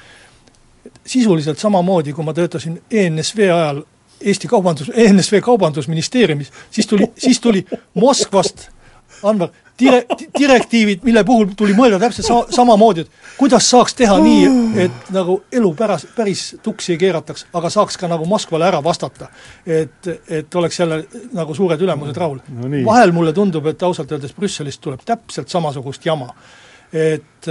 [1.05, 3.83] sisuliselt samamoodi, kui ma töötasin ENSV ajal
[4.21, 8.69] Eesti Kaubandus, ENSV Kaubandusministeeriumis, siis tuli, siis tuli Moskvast,
[9.23, 9.49] Anvar,
[9.79, 10.03] dire-,
[10.39, 14.49] direktiivid, mille puhul tuli mõelda täpselt sa-, samamoodi, et kuidas saaks teha nii,
[14.83, 19.29] et nagu elu päras, päris tuksi ei keerataks, aga saaks ka nagu Moskvale ära vastata.
[19.65, 21.03] et, et oleks jälle
[21.33, 22.69] nagu suured ülemused rahul no.
[22.85, 26.33] vahel mulle tundub, et ausalt öeldes Brüsselist tuleb täpselt samasugust jama.
[26.93, 27.49] et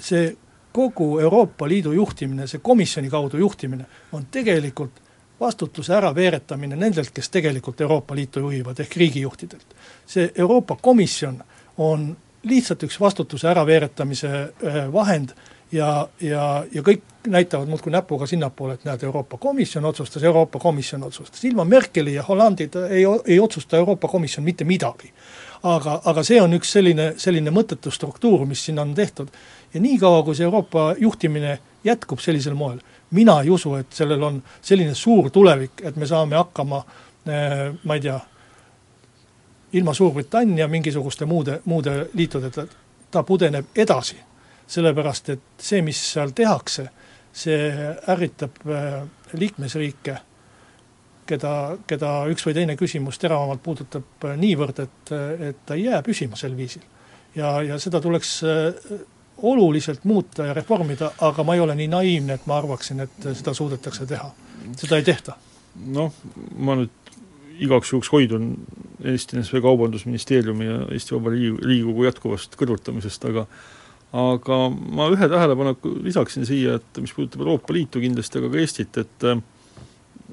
[0.00, 0.36] see
[0.72, 5.00] kogu Euroopa Liidu juhtimine, see komisjoni kaudu juhtimine on tegelikult
[5.40, 9.66] vastutuse äraveeretamine nendelt, kes tegelikult Euroopa Liitu juhivad, ehk riigijuhtidelt.
[10.06, 11.44] see Euroopa Komisjon
[11.78, 15.30] on lihtsalt üks vastutuse äraveeretamise äh, vahend
[15.72, 21.04] ja, ja, ja kõik näitavad muudkui näpuga sinnapoole, et näed, Euroopa Komisjon otsustas, Euroopa Komisjon
[21.04, 25.12] otsustas, ilma Merkeli ja Hollandita ei, ei otsusta Euroopa Komisjon mitte midagi.
[25.62, 29.28] aga, aga see on üks selline, selline mõttetu struktuur, mis siin on tehtud.
[29.74, 34.42] ja niikaua, kui see Euroopa juhtimine jätkub sellisel moel, mina ei usu, et sellel on
[34.62, 36.82] selline suur tulevik, et me saame hakkama
[37.26, 38.18] eh, ma ei tea,
[39.72, 42.66] ilma Suurbritannia mingisuguste muude, muude liitudeta,
[43.10, 44.16] ta pudeneb edasi.
[44.70, 46.84] sellepärast, et see, mis seal tehakse,
[47.34, 47.72] see
[48.08, 49.00] ärritab eh,
[49.32, 50.14] liikmesriike,
[51.26, 51.54] keda,
[51.90, 55.12] keda üks või teine küsimus teravamalt puudutab eh, niivõrd, et,
[55.50, 56.86] et ta ei jää püsima sel viisil.
[57.34, 58.42] ja, ja seda tuleks
[59.42, 63.54] oluliselt muuta ja reformida, aga ma ei ole nii naiivne, et ma arvaksin, et seda
[63.54, 64.30] suudetakse teha.
[64.76, 65.36] seda ei tehta.
[65.86, 66.12] noh,
[66.58, 67.12] ma nüüd
[67.60, 68.54] igaks juhuks hoidun
[69.04, 73.46] Eesti NSV Kaubandusministeeriumi ja Eesti Vabariigi Riigikogu jätkuvast kõrvutamisest, aga
[74.12, 78.98] aga ma ühe tähelepaneku lisaksin siia, et mis puudutab Euroopa Liitu kindlasti, aga ka Eestit,
[78.98, 79.28] et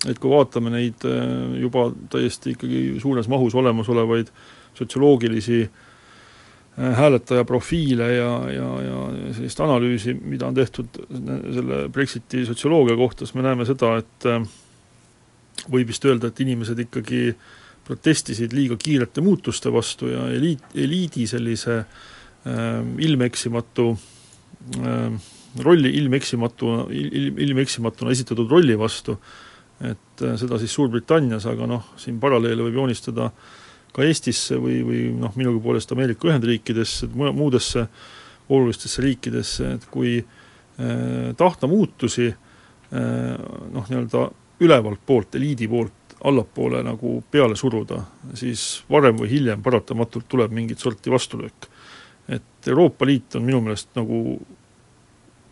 [0.07, 1.05] et kui vaatame neid
[1.61, 4.29] juba täiesti ikkagi suures mahus olemasolevaid
[4.77, 5.86] sotsioloogilisi äh,
[6.77, 8.97] hääletaja profiile ja, ja, ja
[9.33, 14.43] sellist analüüsi, mida on tehtud selle Brexiti sotsioloogia kohta, siis me näeme seda, et äh,
[15.73, 17.31] võib vist öelda, et inimesed ikkagi
[17.87, 23.89] protestisid liiga kiirete muutuste vastu ja eliit, eliidi sellise äh, ilmeksimatu
[24.77, 25.29] äh,
[25.65, 29.17] rolli, ilmeksimatu, ilm, ilmeksimatuna esitatud rolli vastu,
[29.81, 33.55] et äh, seda siis Suurbritannias, aga noh, siin paralleele võib joonistada äh,
[33.97, 37.87] ka Eestisse või, või noh, minugi poolest Ameerika Ühendriikidesse, muudesse
[38.53, 42.35] olulistesse riikidesse, et kui eh, tahta muutusi eh,
[43.73, 44.27] noh, nii-öelda
[44.61, 47.99] ülevalt poolt, eliidi poolt allapoole nagu peale suruda,
[48.37, 51.67] siis varem või hiljem paratamatult tuleb mingit sorti vastulöök.
[52.27, 54.37] et Euroopa Liit on minu meelest nagu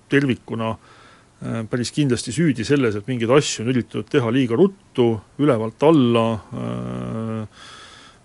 [0.10, 5.90] tervikuna eh, päris kindlasti süüdi selles, et mingeid asju on üritatud teha liiga ruttu, ülevalt
[5.90, 7.48] alla äh,, Äh,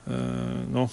[0.09, 0.93] noh,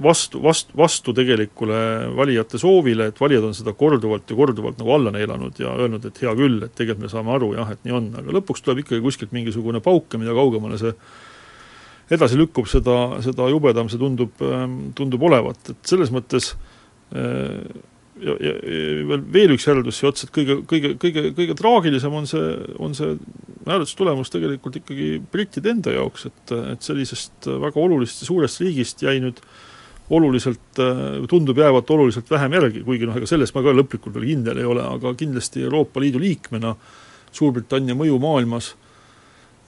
[0.00, 1.80] vastu, vastu, vastu tegelikule
[2.16, 6.22] valijate soovile, et valijad on seda korduvalt ja korduvalt nagu alla neelanud ja öelnud, et
[6.22, 9.02] hea küll, et tegelikult me saame aru jah, et nii on, aga lõpuks tuleb ikkagi
[9.04, 10.94] kuskilt mingisugune pauk ja mida kaugemale see
[12.10, 16.52] edasi lükkub, seda, seda jubedam see tundub, ähm, tundub olevat, et selles mõttes
[17.14, 17.58] äh,
[18.20, 22.14] ja, ja, ja veel, veel üks järeldus siia otsa, et kõige, kõige, kõige, kõige traagilisem
[22.20, 23.16] on see, on see
[23.66, 29.18] hääletustulemus tegelikult ikkagi brittide enda jaoks, et, et sellisest väga olulisest ja suurest riigist jäi
[29.22, 29.42] nüüd
[30.10, 30.80] oluliselt,
[31.30, 34.66] tundub jäävat oluliselt vähem järgi, kuigi noh, ega selles ma ka lõplikult veel kindel ei
[34.66, 36.74] ole, aga kindlasti Euroopa Liidu liikmena
[37.30, 38.72] Suurbritannia mõju maailmas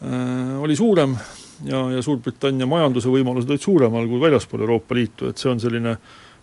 [0.03, 1.15] äh, oli suurem
[1.69, 5.95] ja, ja Suurbritannia majanduse võimalused olid suuremal kui väljaspool Euroopa Liitu, et see on selline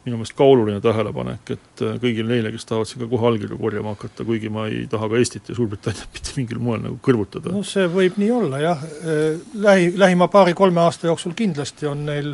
[0.10, 3.60] minu meelest ka oluline tähelepanek, et äh, kõigil neile, kes tahavad siin ka kohe allkirju
[3.62, 7.54] korjama hakata, kuigi ma ei taha ka Eestit ja Suurbritanniat mitte mingil moel nagu kõrvutada.
[7.54, 12.34] no see võib nii olla jah, äh, lähi, lähima paari-kolme aasta jooksul kindlasti on neil,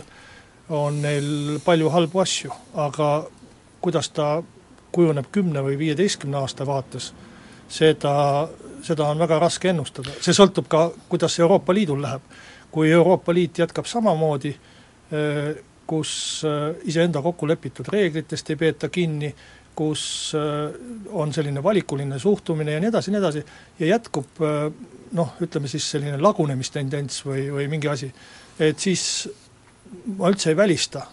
[0.73, 2.55] on neil palju halbu asju,
[2.87, 3.11] aga
[3.85, 4.29] kuidas ta
[4.95, 7.11] kujuneb kümne või viieteistkümne aasta vaates,
[7.69, 8.15] seda,
[8.85, 12.21] seda on väga raske ennustada, see sõltub ka, kuidas Euroopa Liidul läheb.
[12.75, 14.49] kui Euroopa Liit jätkab samamoodi,
[15.13, 15.55] äh,
[15.87, 19.31] kus äh, iseenda kokku lepitud reeglitest ei peeta kinni,
[19.75, 20.75] kus äh,
[21.11, 23.43] on selline valikuline suhtumine ja nii edasi, nii edasi,
[23.79, 24.69] ja jätkub äh,
[25.15, 28.11] noh, ütleme siis selline lagunemistendents või, või mingi asi,
[28.59, 29.05] et siis
[30.17, 31.05] ma üldse ei välista,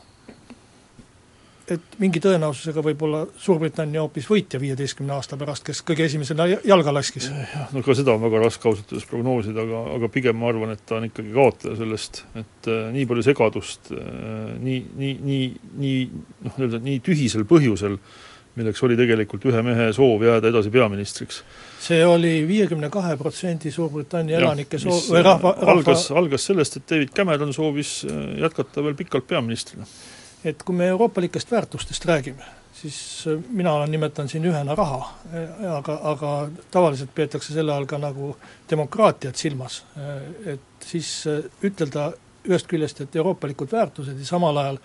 [1.71, 6.95] et mingi tõenäosusega võib olla Suurbritannia hoopis võitja viieteistkümne aasta pärast, kes kõige esimesena jalga
[6.95, 7.29] laskis.
[7.31, 10.75] jah, no ka seda on väga raske ausalt öeldes prognoosida, aga, aga pigem ma arvan,
[10.75, 14.05] et ta on ikkagi kaotaja sellest, et äh, nii palju segadust äh,
[14.63, 15.49] nii, nii, nii,
[15.85, 17.99] nii noh, nii-öelda nii tühisel põhjusel,
[18.59, 21.43] milleks oli tegelikult ühe mehe soov jääda edasi peaministriks.
[21.83, 26.91] see oli viiekümne kahe protsendi Suurbritannia elanike soov, või rahva, rahva algas, algas sellest, et
[26.91, 29.89] David Cameron soovis äh, jätkata veel pikalt peaministrina
[30.45, 32.45] et kui me euroopalikest väärtustest räägime,
[32.83, 36.33] siis äh, mina olen, nimetan siin ühena raha, äh, aga, aga
[36.71, 38.35] tavaliselt peetakse selle all ka nagu
[38.71, 39.83] demokraatiat silmas.
[39.97, 41.13] Äh, et siis
[41.63, 42.11] ütelda
[42.49, 44.81] ühest küljest, et euroopalikud väärtused ja samal ajal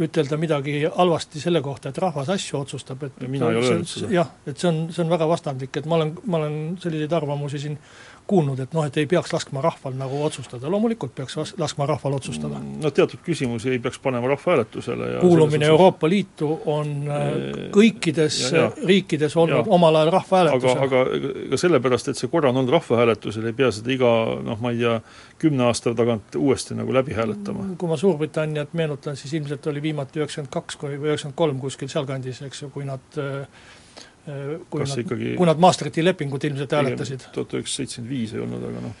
[0.00, 4.08] ütelda midagi halvasti selle kohta, et rahvas asju otsustab, et mina ei ole öelnud seda.
[4.14, 7.60] jah, et see on, see on väga vastandlik, et ma olen, ma olen selliseid arvamusi
[7.60, 7.76] siin
[8.26, 12.60] kuulnud, et noh, et ei peaks laskma rahval nagu otsustada, loomulikult peaks laskma rahval otsustada.
[12.82, 17.26] no teatud küsimusi ei peaks panema rahvahääletusele ja kuulumine Euroopa Liitu on äh,
[17.74, 18.70] kõikides ja, ja.
[18.86, 19.74] riikides olnud ja.
[19.78, 20.84] omal ajal rahvahääletusel.
[20.86, 24.14] aga, aga ka sellepärast, et see korra on olnud rahvahääletusel, ei pea seda iga
[24.46, 24.96] noh, ma ei tea,
[25.42, 27.72] kümne aasta tagant uuesti nagu läbi hääletama.
[27.78, 32.42] kui ma Suurbritanniat meenutan, siis ilmselt oli viimati üheksakümmend kaks või üheksakümmend kolm kuskil sealkandis,
[32.46, 33.81] eks ju, kui nad äh, Äh,
[34.22, 37.26] kui Kas nad ikkagi kui nad Maastrichti lepingut ilmselt hääletasid.
[37.34, 38.98] tuhat üheksasada seitsekümmend viis ei olnud, aga noh,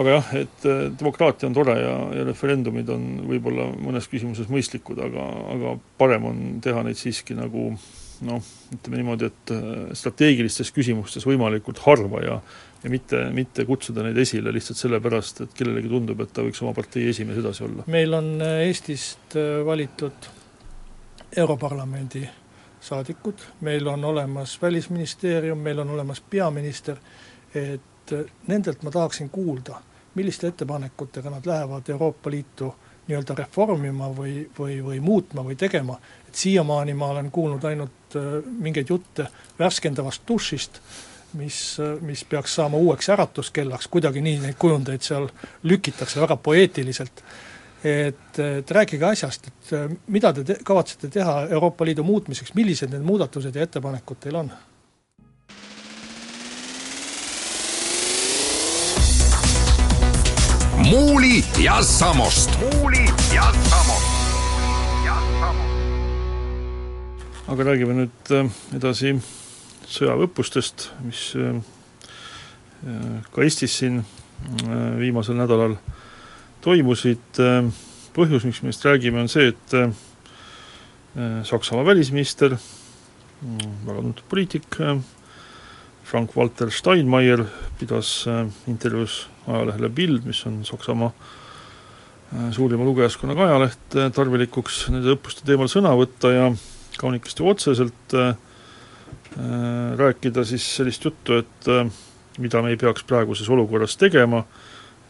[0.00, 5.00] aga jah, et äh, demokraatia on tore ja, ja referendumid on võib-olla mõnes küsimuses mõistlikud,
[5.04, 7.72] aga, aga parem on teha neid siiski nagu
[8.24, 9.66] noh, ütleme niimoodi, et äh,
[9.98, 12.38] strateegilistes küsimustes võimalikult harva ja
[12.84, 16.74] ja mitte, mitte kutsuda neid esile lihtsalt sellepärast, et kellelegi tundub, et ta võiks oma
[16.76, 17.84] partei esimees edasi olla.
[17.88, 20.28] meil on Eestist valitud
[21.36, 22.26] Europarlamendi
[22.84, 26.96] saadikud, meil on olemas Välisministeerium, meil on olemas peaminister,
[27.54, 28.12] et
[28.46, 29.80] nendelt ma tahaksin kuulda,
[30.14, 32.74] milliste ettepanekutega nad lähevad Euroopa Liitu
[33.08, 38.38] nii-öelda reformima või, või, või muutma või tegema, et siiamaani ma olen kuulnud ainult äh,
[38.60, 39.26] mingeid jutte
[39.58, 40.80] värskendavast dušist,
[41.40, 45.28] mis, äh, mis peaks saama uueks äratuskellaks, kuidagi nii neid kujundeid seal
[45.62, 47.24] lükitakse väga poeetiliselt
[47.84, 52.92] et, et rääkige asjast, et äh, mida te te kavatsete teha Euroopa Liidu muutmiseks, millised
[52.94, 54.52] need muudatused ja ettepanekud teil on?
[60.84, 62.58] muuli ja Samost.
[62.60, 64.12] muuli ja Samost.
[67.48, 69.18] aga räägime nüüd äh, edasi
[69.84, 71.60] sõjaväeõppustest, mis äh,
[73.32, 74.00] ka Eestis siin
[74.98, 75.76] viimasel nädalal
[76.64, 77.66] toimusid, äh,
[78.16, 79.92] põhjus, miks me neist räägime, on see, et äh,
[81.46, 82.56] Saksamaa välisminister,
[83.42, 84.98] mm, väga tuntud poliitik, äh,
[86.04, 87.46] Frank-Walter Steinmeier
[87.80, 88.26] pidas
[88.68, 91.10] intervjuus ajalehele Bild, mis on Saksamaa
[92.52, 96.50] suurima lugejaskonnaga ajaleht, tarvilikuks nende õppuste teemal sõna võtta ja
[97.00, 98.34] kaunikesti otseselt äh,
[99.96, 101.88] rääkida siis sellist juttu, et äh,
[102.38, 104.44] mida me ei peaks praeguses olukorras tegema,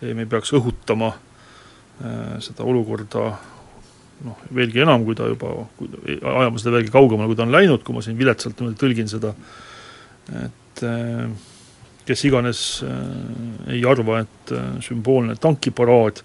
[0.05, 1.34] me ei peaks õhutama äh, Äh,
[2.43, 3.25] seda olukorda
[4.25, 7.97] noh, veelgi enam, kui ta juba, ajama seda veelgi kaugemale, kui ta on läinud, kui
[7.97, 9.35] ma siin viletsalt niimoodi tõlgin seda,
[10.43, 11.29] et äh,
[12.09, 12.99] kes iganes äh,
[13.77, 14.55] ei arva, et
[14.85, 16.25] sümboolne tankiparaad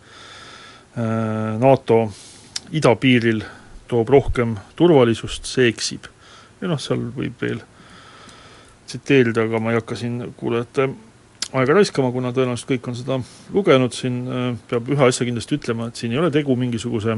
[1.00, 1.98] NATO
[2.76, 3.44] idapiiril
[3.88, 6.10] toob rohkem turvalisust, see eksib.
[6.60, 7.62] ja noh, seal võib veel
[8.90, 10.90] tsiteerida, aga ma ei hakka siin kuulajate
[11.58, 13.18] aega raiskama, kuna tõenäoliselt kõik on seda
[13.56, 17.18] lugenud, siin äh, peab ühe asja kindlasti ütlema, et siin ei ole tegu mingisuguse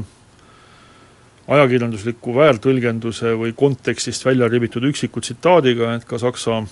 [1.52, 6.62] ajakirjandusliku väärtõlgenduse või kontekstist välja ribitud üksiku tsitaadiga, et ka Saksa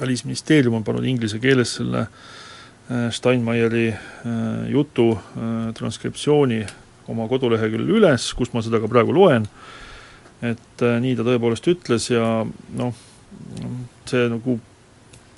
[0.00, 4.00] välisministeerium on pannud inglise keeles selle äh, Steinmeieri äh,
[4.72, 5.12] jutu
[5.76, 6.62] transkriptsiooni
[7.10, 9.44] oma koduleheküljel üles, kus ma seda ka praegu loen,
[10.46, 12.24] et nii ta tõepoolest ütles ja
[12.78, 13.00] noh,
[14.08, 14.56] see nagu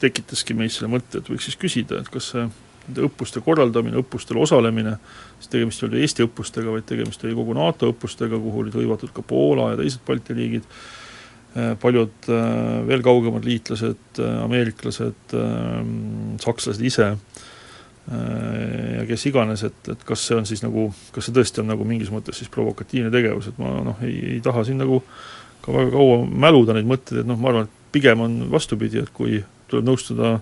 [0.02, 2.46] tekitaski meis selle mõtte, et võiks siis küsida, et kas see
[2.82, 4.96] nende õppuste korraldamine, õppustel osalemine,
[5.38, 9.12] siis tegemist ei olnud Eesti õppustega, vaid tegemist oli kogu NATO õppustega, kuhu olid hõivatud
[9.14, 10.66] ka Poola ja teised Balti riigid,
[11.82, 12.28] paljud
[12.88, 15.36] veel kaugemad liitlased, ameeriklased,
[16.42, 17.12] sakslased ise,
[18.10, 21.86] ja kes iganes, et, et kas see on siis nagu, kas see tõesti on nagu
[21.86, 24.98] mingis mõttes siis provokatiivne tegevus, et ma noh, ei, ei taha siin nagu
[25.62, 29.12] ka väga kaua mäluda neid mõtteid, et noh, ma arvan, et pigem on vastupidi, et
[29.14, 29.38] kui
[29.72, 30.36] tuleb nõustuda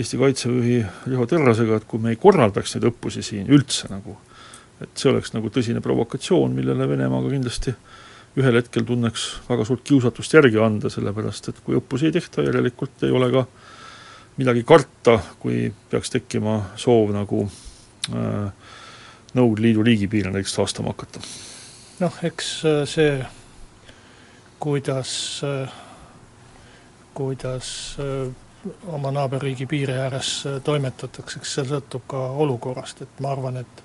[0.00, 4.16] Eesti Kaitseväe Riho Terrasega, et kui me ei korraldaks neid õppusi siin üldse nagu,
[4.80, 7.74] et see oleks nagu tõsine provokatsioon, millele Venemaa ka kindlasti
[8.40, 13.04] ühel hetkel tunneks väga suurt kiusatust järgi anda, sellepärast et kui õppusi ei tehta, järelikult
[13.04, 13.44] ei ole ka
[14.40, 18.48] midagi karta, kui peaks tekkima soov nagu äh,
[19.32, 21.20] Nõukogude Liidu riigipiire näiteks taastama hakata?
[22.00, 23.12] noh, eks äh, see,
[24.60, 25.12] kuidas,
[25.44, 25.80] äh,
[27.14, 28.34] kuidas äh,
[28.86, 33.82] oma naaberriigi piiri ääres toimetatakse, eks see sõltub ka olukorrast, et ma arvan, et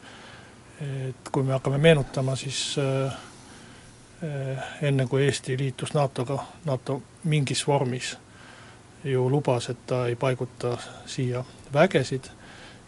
[0.78, 2.76] et kui me hakkame meenutama, siis
[4.82, 6.36] enne, kui Eesti liitus NATO-ga,
[6.66, 8.12] NATO mingis vormis
[9.04, 12.30] ju lubas, et ta ei paiguta siia vägesid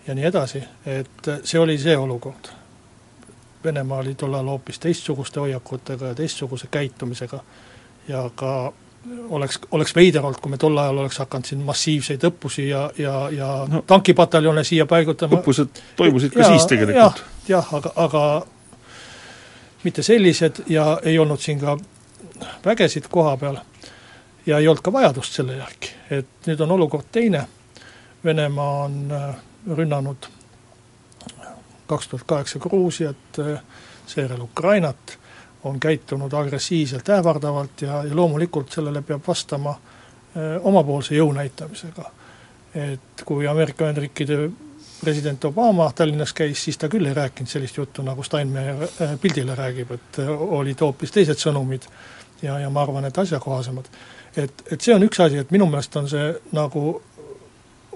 [0.07, 2.49] ja nii edasi, et see oli see olukord.
[3.63, 7.43] Venemaa oli tollal hoopis teistsuguste hoiakutega ja teistsuguse käitumisega
[8.07, 8.73] ja ka
[9.29, 13.15] oleks, oleks veider olnud, kui me tol ajal oleks hakanud siin massiivseid õppusi ja, ja,
[13.33, 15.39] ja no, tankipataljone siia paigutama.
[15.39, 17.23] õppused toimusid ka ja, siis tegelikult.
[17.47, 18.23] jah, aga, aga
[19.83, 21.77] mitte sellised ja ei olnud siin ka
[22.65, 23.61] vägesid koha peal
[24.45, 27.45] ja ei olnud ka vajadust selle järgi, et nüüd on olukord teine,
[28.19, 29.35] Venemaa on äh,
[29.77, 30.25] rünnanud
[31.87, 33.61] kaks tuhat kaheksa Gruusiat, äh,
[34.07, 35.17] seejärel Ukrainat,
[35.63, 42.11] on käitunud agressiivselt, ähvardavalt ja, ja loomulikult sellele peab vastama öö, äh, omapoolse jõu näitamisega.
[42.75, 44.51] et kui Ameerika Ühendriikide
[45.01, 48.87] president Obama Tallinnas käis, siis ta küll ei rääkinud sellist juttu, nagu Steinmeier
[49.21, 51.87] pildile räägib, et olid hoopis teised sõnumid
[52.41, 53.89] ja, ja ma arvan, et asjakohasemad
[54.37, 56.83] et, et see on üks asi, et minu meelest on see nagu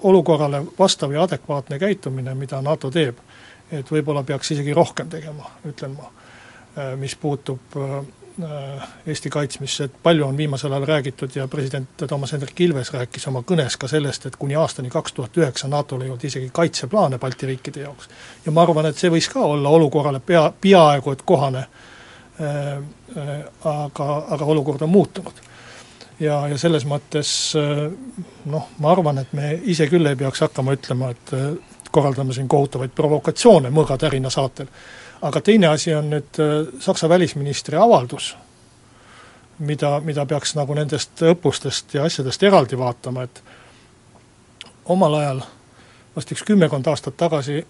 [0.04, 3.18] olukorrale vastav ja adekvaatne käitumine, mida NATO teeb.
[3.72, 6.10] et võib-olla peaks isegi rohkem tegema, ütlen ma,
[6.96, 8.04] mis puutub äh,
[9.06, 13.44] Eesti kaitsmisse, et palju on viimasel ajal räägitud ja president Toomas Hendrik Ilves rääkis oma
[13.46, 17.46] kõnes ka sellest, et kuni aastani kaks tuhat üheksa NATO-l ei olnud isegi kaitseplaane Balti
[17.46, 18.08] riikide jaoks.
[18.46, 21.66] ja ma arvan, et see võis ka olla olukorrale pea, peaaegu et kohane
[22.40, 22.72] äh,,
[23.16, 23.34] äh,
[23.64, 25.44] aga, aga olukord on muutunud
[26.20, 27.86] ja, ja selles mõttes äh,
[28.50, 31.48] noh, ma arvan, et me ise küll ei peaks hakkama ütlema, et äh,
[31.94, 34.66] korraldame siin kohutavaid provokatsioone mõõgatärina saatel.
[35.24, 38.34] Aga teine asi on nüüd äh, Saksa välisministri avaldus,
[39.58, 43.42] mida, mida peaks nagu nendest õppustest ja asjadest eraldi vaatama, et
[44.84, 45.40] omal ajal,
[46.16, 47.62] vast üks kümmekond aastat tagasi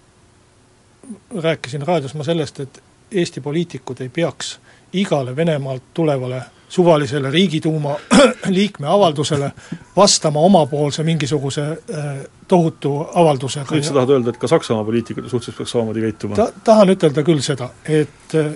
[1.43, 2.83] rääkisin raadios ma sellest, et
[3.15, 4.57] Eesti poliitikud ei peaks
[4.93, 6.43] igale Venemaalt tulevale
[6.75, 7.97] suvalisele Riigiduuma
[8.57, 9.53] liikme avaldusele
[9.97, 12.07] vastama omapoolse mingisuguse äh,
[12.49, 13.77] tohutu avaldusega.
[13.77, 16.49] nüüd sa tahad öelda, et ka Saksamaa poliitikute suhtes peaks samamoodi käituma Ta,?
[16.65, 18.51] tahan ütelda küll seda, et äh,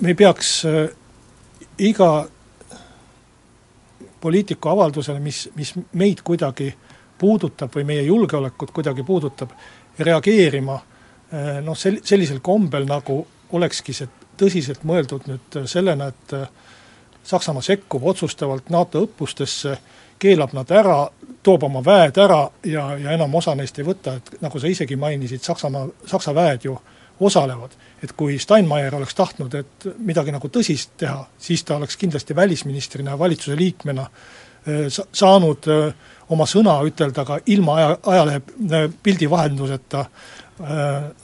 [0.00, 0.82] me ei peaks äh,
[1.78, 2.10] iga
[4.20, 6.72] poliitiku avaldusele, mis, mis meid kuidagi
[7.18, 9.52] puudutab või meie julgeolekut kuidagi puudutab,
[9.98, 10.74] reageerima
[11.62, 13.20] noh, sel-, sellisel kombel, nagu
[13.54, 14.08] olekski see
[14.40, 16.34] tõsiselt mõeldud nüüd sellena, et
[17.26, 19.76] Saksamaa sekkub otsustavalt NATO õppustesse,
[20.18, 21.00] keelab nad ära,
[21.42, 24.96] toob oma väed ära ja, ja enam osa neist ei võta, et nagu sa isegi
[24.96, 26.76] mainisid, Saksamaa, Saksa väed ju
[27.20, 27.70] osalevad.
[28.02, 33.10] et kui Steinmeier oleks tahtnud, et midagi nagu tõsist teha, siis ta oleks kindlasti välisministrina
[33.10, 35.94] ja valitsuse liikmena äh, sa-, saanud äh,
[36.28, 40.06] oma sõna ütelda ka ilma aja, ajalehe äh, pildi vahenduseta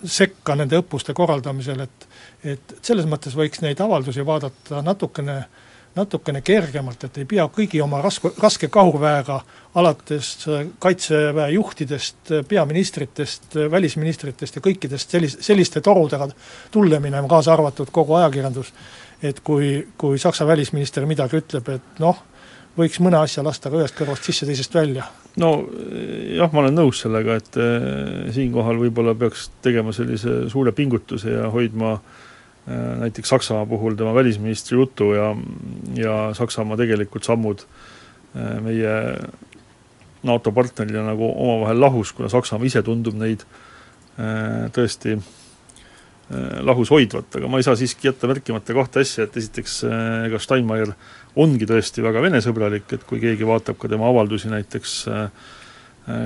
[0.05, 2.09] sekka nende õppuste korraldamisel, et
[2.45, 5.62] et selles mõttes võiks neid avaldusi vaadata natukene äh,
[5.97, 9.39] natukene kergemalt, et ei pea kõigi oma raske, raske kahurväega,
[9.81, 16.29] alates äh, Kaitseväe juhtidest, peaministritest, välisministritest ja kõikidest sellis-, selliste torudega
[16.73, 18.73] tulle minema, kaasa arvatud kogu ajakirjandus,
[19.23, 22.25] et kui, kui Saksa välisminister midagi ütleb, et noh,
[22.79, 25.05] võiks mõne asja lasta ka ühest kõrvast sisse, teisest välja.
[25.37, 25.55] no
[26.37, 27.63] jah, ma olen nõus sellega, et
[28.33, 32.31] siinkohal võib-olla peaks tegema sellise suure pingutuse ja hoidma äh, Äh,
[32.67, 35.33] näiteks Saksamaa puhul tema välisministri jutu ja,
[35.98, 38.92] ja Saksamaa tegelikult sammud äh, meie
[40.23, 45.19] NATO partnerina nagu omavahel lahus, kuna Saksamaa ise tundub neid äh, tõesti
[46.65, 49.75] lahus hoidvat, aga ma ei saa siiski jätta märkimata kahte asja, et esiteks
[50.25, 50.94] ega Steinmeier
[51.42, 54.94] ongi tõesti väga Vene-sõbralik, et kui keegi vaatab ka tema avaldusi näiteks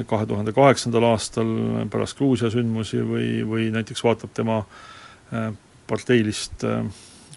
[0.07, 1.51] kahe tuhande kaheksandal aastal
[1.91, 4.61] pärast Gruusia sündmusi või, või näiteks vaatab tema
[5.87, 6.65] parteilist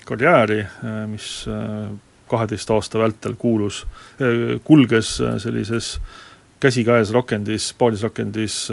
[0.09, 0.63] karjääri,
[1.11, 1.45] mis
[2.29, 3.83] kaheteist aasta vältel kuulus,
[4.63, 5.95] kulges sellises
[6.59, 8.67] käsikäes rakendis, paadisrakendis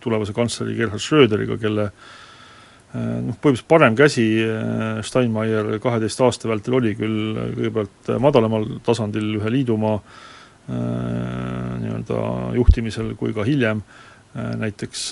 [0.00, 4.26] tulevase kantsleri Gerhard Schröderiga, kelle noh, põhimõtteliselt parem käsi
[5.06, 9.98] Steinmeier kaheteist aasta vältel oli küll kõigepealt madalamal tasandil ühe liidumaa
[10.66, 12.20] nii-öelda
[12.58, 13.82] juhtimisel kui ka hiljem,
[14.34, 15.08] näiteks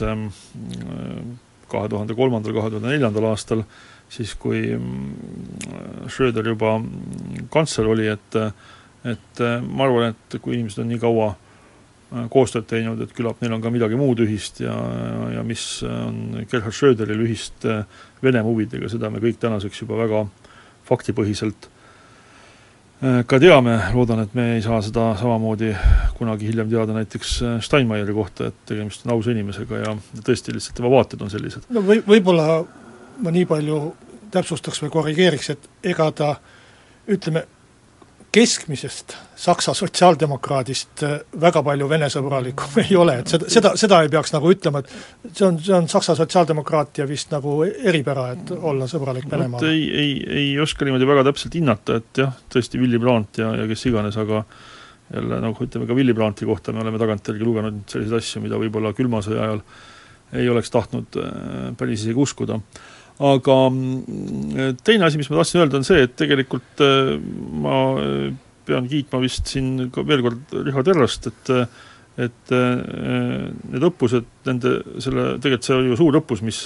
[1.74, 3.64] kahe tuhande kolmandal, kahe tuhande neljandal aastal
[4.12, 6.76] siis kui mm, Schröder juba
[7.52, 8.40] kantsler oli, et
[9.04, 13.52] et ma arvan, et kui inimesed on nii kaua äh, koostööd teinud, et küllap neil
[13.52, 14.72] on ka midagi muud ühist ja,
[15.34, 17.84] ja mis on Gerhard Schröderil ühist äh,
[18.24, 20.24] Venemaa huvidega, seda me kõik tänaseks juba väga
[20.88, 21.73] faktipõhiselt äh,
[23.00, 25.72] ka teame, loodan, et me ei saa seda samamoodi
[26.18, 27.32] kunagi hiljem teada näiteks
[27.66, 31.66] Steinmeieri kohta, et tegemist on ausa inimesega ja tõesti lihtsalt tema vaated on sellised.
[31.74, 32.62] no või, võib-olla
[33.24, 33.80] ma nii palju
[34.34, 36.30] täpsustaks või korrigeeriks, et ega ta
[37.10, 37.44] ütleme,
[38.34, 39.14] keskmisest
[39.44, 44.50] Saksa sotsiaaldemokraadist äh, väga palju Vene-sõbralikum ei ole, et seda, seda, seda ei peaks nagu
[44.50, 49.70] ütlema, et see on, see on Saksa sotsiaaldemokraatia vist nagu eripära, et olla sõbralik Venemaaga.
[49.70, 53.68] ei, ei, ei oska niimoodi väga täpselt hinnata, et jah, tõesti Willy Brandt ja, ja
[53.70, 54.44] kes iganes, aga
[55.14, 58.94] jälle noh, ütleme ka Willy Brandti kohta me oleme tagantjärgi lugenud selliseid asju, mida võib-olla
[58.96, 59.64] külma sõja ajal
[60.34, 62.58] ei oleks tahtnud äh, päris isegi uskuda
[63.22, 67.14] aga mm, teine asi, mis ma tahtsin öelda, on see, et tegelikult äh,
[67.62, 68.30] ma äh,
[68.66, 71.52] pean kiitma vist siin ka veel kord Richard Terrast, et
[72.14, 76.60] et äh, need õppused, nende selle, tegelikult see oli ju suur õppus, mis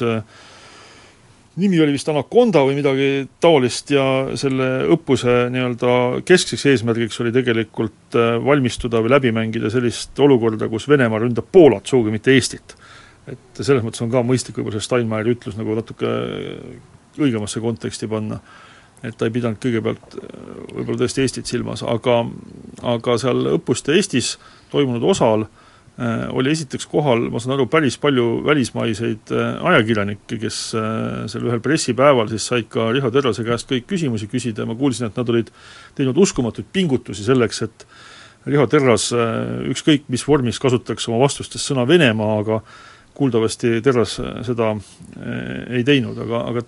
[1.58, 3.06] nimi oli vist Anaconda või midagi
[3.40, 4.04] taolist ja
[4.38, 5.94] selle õppuse nii-öelda
[6.28, 12.12] keskseks eesmärgiks oli tegelikult valmistuda või läbi mängida sellist olukorda, kus Venemaa ründab Poolat, sugugi
[12.14, 12.76] mitte Eestit
[13.32, 16.10] et selles mõttes on ka mõistlik võib-olla see Steinmeieri ütlus nagu natuke
[17.18, 18.40] õigemasse konteksti panna,
[19.04, 20.18] et ta ei pidanud kõigepealt
[20.74, 22.20] võib-olla tõesti Eestit silmas, aga
[22.94, 24.36] aga seal õppuste Eestis
[24.72, 30.60] toimunud osal äh, oli esiteks kohal, ma saan aru, päris palju välismaiseid äh, ajakirjanikke, kes
[30.78, 34.64] äh, sel ühel pressipäeval siis said ka Riho Terrase käest kõik küsimusi küsida.
[34.64, 35.52] Ja ma kuulsin, et nad olid
[35.98, 37.88] teinud uskumatuid pingutusi selleks, et
[38.48, 39.10] Riho Terras
[39.68, 42.62] ükskõik mis vormis kasutaks oma vastustes sõna Venemaa, aga
[43.18, 46.62] kuuldavasti Terras seda eh, ei teinud, aga, aga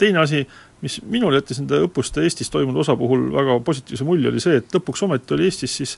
[0.00, 0.42] teine asi,
[0.84, 4.76] mis minul jättis nende õppuste Eestis toimunud osa puhul väga positiivse mulje, oli see, et
[4.76, 5.96] lõpuks ometi oli Eestis siis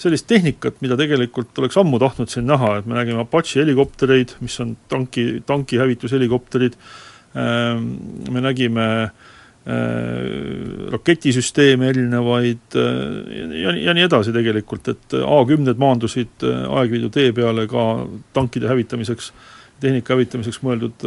[0.00, 4.56] sellist tehnikat, mida tegelikult oleks ammu tahtnud siin näha, et me nägime Apache helikoptereid, mis
[4.64, 6.78] on tanki, tankihävitushelikopterid,
[7.36, 7.90] ehm,
[8.32, 9.39] me nägime äh, Äh,
[10.90, 17.66] raketisüsteeme erinevaid äh, ja, ja nii edasi tegelikult, et A-kümned maandusid äh, Aegviidu tee peale
[17.68, 17.84] ka
[18.36, 19.32] tankide hävitamiseks,
[19.80, 21.04] tehnika hävitamiseks mõeldud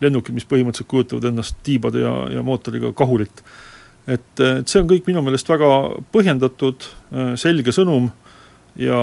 [0.00, 3.42] lennukid, mis põhimõtteliselt kujutavad endast tiibade ja, ja mootoriga kahurit.
[4.06, 5.68] et, et see on kõik minu meelest väga
[6.14, 6.86] põhjendatud,
[7.38, 8.08] selge sõnum
[8.80, 9.02] ja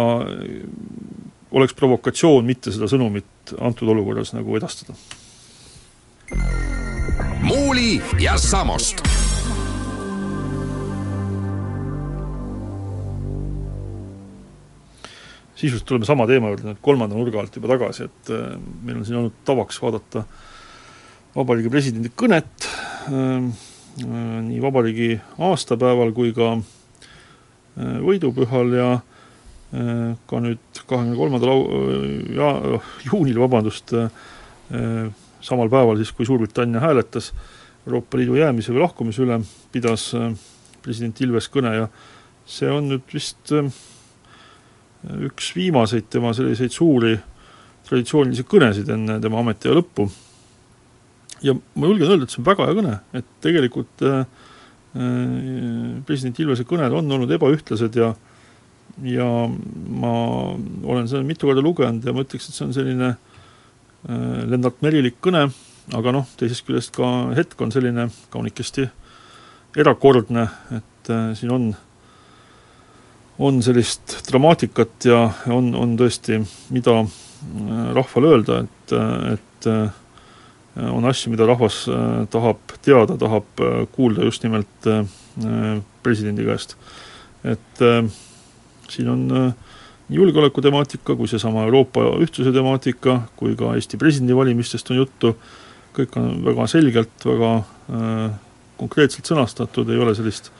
[1.51, 4.95] oleks provokatsioon mitte seda sõnumit antud olukorras nagu edastada
[7.41, 9.01] Muuli ja Samost.
[15.55, 19.05] sisuliselt tuleme sama teema juurde nüüd kolmanda nurga alt juba tagasi, et äh, meil on
[19.07, 20.21] siin olnud tavaks vaadata
[21.33, 22.67] Vabariigi Presidendi kõnet
[23.09, 25.15] äh, äh, nii vabariigi
[25.47, 26.59] aastapäeval kui ka
[27.77, 28.89] võidupühal ja
[30.29, 31.59] ka nüüd kahekümne kolmandal
[33.05, 33.93] juunil, vabandust,
[35.41, 37.31] samal päeval siis, kui Suurbritannia hääletas
[37.87, 39.39] Euroopa Liidu jäämise või lahkumise üle,
[39.71, 40.31] pidas äh,
[40.83, 41.87] president Ilves kõne ja
[42.47, 43.69] see on nüüd vist äh,
[45.27, 47.15] üks viimaseid tema selliseid suuri
[47.87, 50.09] traditsioonilisi kõnesid enne tema ametiaja lõppu.
[51.41, 54.23] ja ma julgen öelda, et see on väga hea kõne, et tegelikult äh,
[56.07, 58.15] president Ilvese kõned on olnud ebaühtlased ja
[59.05, 59.25] ja
[60.01, 60.11] ma
[60.89, 63.26] olen seda mitu korda lugenud ja ma ütleks, et see on selline äh, Äh,
[64.07, 65.47] lennart merilik kõne,
[65.95, 68.87] aga noh, teisest küljest ka hetk on selline kaunikesti
[69.77, 70.47] erakordne,
[70.77, 71.67] et äh, siin on,
[73.39, 75.21] on sellist dramaatikat ja
[75.53, 76.39] on, on tõesti,
[76.73, 77.09] mida äh,
[77.97, 78.95] rahvale öelda, et,
[79.33, 79.71] et
[80.77, 81.87] on asju, mida rahvas
[82.29, 83.61] tahab teada, tahab
[83.95, 84.85] kuulda just nimelt
[86.05, 86.75] presidendi käest.
[87.41, 87.81] et
[88.91, 89.53] siin on äh,
[90.07, 95.33] nii julgeolekutemaatika kui seesama Euroopa ühtsuse temaatika, kui ka Eesti presidendivalimistest on juttu,
[95.97, 98.39] kõik on väga selgelt, väga äh,
[98.77, 100.51] konkreetselt sõnastatud, ei ole sellist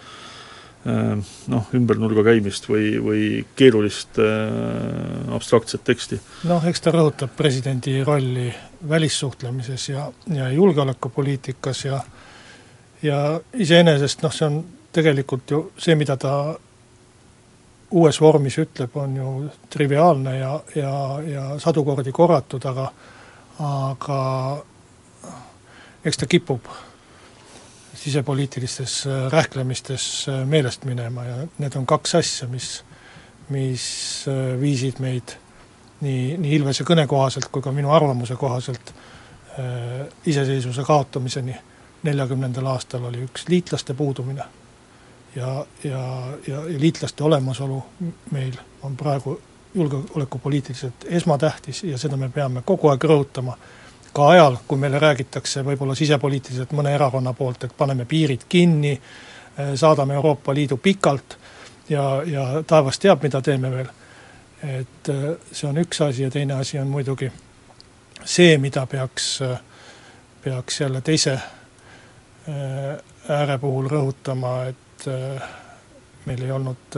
[1.52, 3.24] noh, ümber nurga käimist või, või
[3.60, 6.20] keerulist äh, abstraktset teksti.
[6.48, 8.48] noh, eks ta rõhutab presidendi rolli
[8.89, 12.00] välissuhtlemises ja, ja julgeolekupoliitikas ja
[13.04, 14.62] ja iseenesest noh, see on
[14.95, 16.32] tegelikult ju see, mida ta
[17.92, 19.30] uues vormis ütleb, on ju
[19.70, 20.92] triviaalne ja, ja,
[21.28, 22.92] ja sadu kordi korratud, aga
[23.64, 24.20] aga
[26.06, 26.68] eks ta kipub
[27.98, 32.84] sisepoliitilistes äh, rähklemistes äh, meelest minema ja need on kaks asja, mis,
[33.50, 33.88] mis
[34.30, 35.34] äh, viisid meid
[36.06, 38.94] nii, nii Ilvese kõne kohaselt kui ka minu arvamuse kohaselt
[39.58, 41.58] äh, iseseisvuse kaotamiseni
[42.06, 44.46] neljakümnendal aastal oli üks liitlaste puudumine
[45.38, 46.02] ja, ja,
[46.48, 47.84] ja, ja liitlaste olemasolu
[48.32, 49.42] meil on praegu
[49.76, 53.58] julgeolekupoliitiliselt esmatähtis ja seda me peame kogu aeg rõhutama
[54.14, 59.76] ka ajal, kui meile räägitakse võib-olla sisepoliitiliselt mõne erakonna poolt, et paneme piirid kinni, eh,
[59.76, 61.38] saadame Euroopa Liidu pikalt
[61.90, 63.94] ja, ja taevas teab, mida teeme veel.
[64.64, 67.30] et eh, see on üks asi ja teine asi on muidugi
[68.26, 69.60] see, mida peaks, eh,
[70.44, 71.40] peaks jälle teise
[73.30, 74.87] ääre puhul rõhutama, et
[76.26, 76.97] meil ei olnud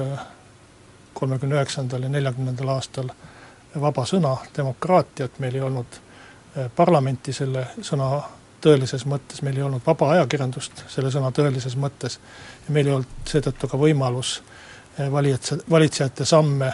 [1.14, 3.12] kolmekümne üheksandal ja neljakümnendal aastal
[3.82, 6.00] vaba sõna, demokraatiat, meil ei olnud
[6.58, 8.08] Äh, parlamenti selle sõna
[8.64, 12.18] tõelises mõttes, meil ei olnud vaba ajakirjandust selle sõna tõelises mõttes
[12.66, 16.72] ja meil ei olnud seetõttu ka võimalus äh, valijate, valitsejate samme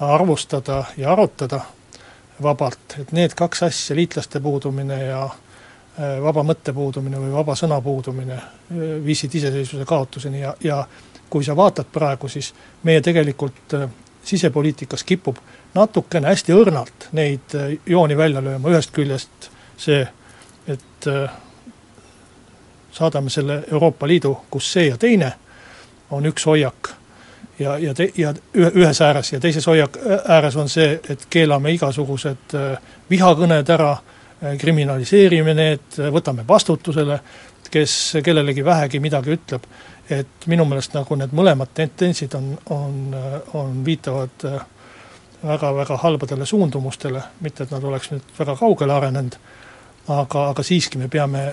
[0.00, 1.60] arvustada ja arutada
[2.42, 5.43] vabalt, et need kaks asja, liitlaste puudumine ja äh,
[6.22, 8.38] vaba mõtte puudumine või vaba sõna puudumine
[9.04, 10.80] viisid iseseisvuse kaotuseni ja, ja
[11.30, 12.48] kui sa vaatad praegu, siis
[12.82, 13.74] meie tegelikult
[14.24, 15.36] sisepoliitikas kipub
[15.74, 20.02] natukene hästi õrnalt neid äh, jooni välja lööma, ühest küljest see,
[20.70, 21.32] et äh,
[22.94, 25.32] saadame selle Euroopa Liidu, kus see ja teine
[26.14, 26.92] on üks hoiak
[27.58, 32.56] ja, ja te-, ja ühes ääres ja teises hoiak ääres on see, et keelame igasugused
[32.56, 32.78] äh,
[33.10, 33.96] vihakõned ära,
[34.60, 37.18] kriminaliseerime need, võtame vastutusele,
[37.70, 39.66] kes kellelegi vähegi midagi ütleb,
[40.10, 42.96] et minu meelest nagu need mõlemad tendentsid on, on,
[43.56, 44.64] on, viitavad äh,
[45.44, 49.38] väga-väga halbadele suundumustele, mitte et nad oleks nüüd väga kaugele arenenud,
[50.08, 51.46] aga, aga siiski me peame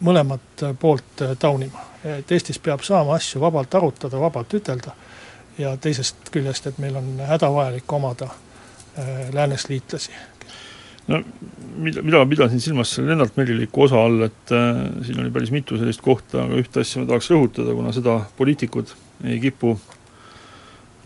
[0.00, 1.88] mõlemat poolt taunima.
[2.04, 4.94] et Eestis peab saama asju vabalt arutada, vabalt ütelda
[5.58, 10.10] ja teisest küljest, et meil on hädavajalik omada äh, läänes liitlasi.
[11.08, 11.22] No
[11.82, 15.78] mida, mida pidasin silmas selle Lennart Meriliku osa all, et äh, siin oli päris mitu
[15.80, 18.94] sellist kohta, aga ühte asja ma tahaks rõhutada, kuna seda poliitikud
[19.28, 19.76] ei kipu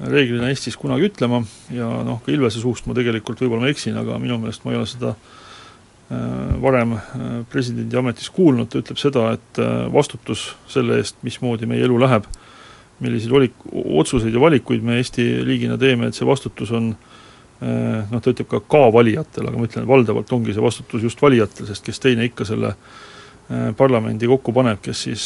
[0.00, 1.40] reeglina Eestis kunagi ütlema
[1.72, 4.80] ja noh, ka Ilvese suust ma tegelikult, võib-olla ma eksin, aga minu meelest ma ei
[4.80, 11.00] ole seda äh, varem äh, presidendi ametis kuulnud, ta ütleb seda, et äh, vastutus selle
[11.00, 12.28] eest, mismoodi meie elu läheb,
[13.00, 16.94] milliseid valik, otsuseid ja valikuid me Eesti riigina teeme, et see vastutus on
[17.60, 21.68] noh, ta ütleb ka ka valijatel, aga ma ütlen, valdavalt ongi see vastutus just valijatel,
[21.70, 22.74] sest kes teine ikka selle
[23.78, 25.24] parlamendi kokku paneb, kes siis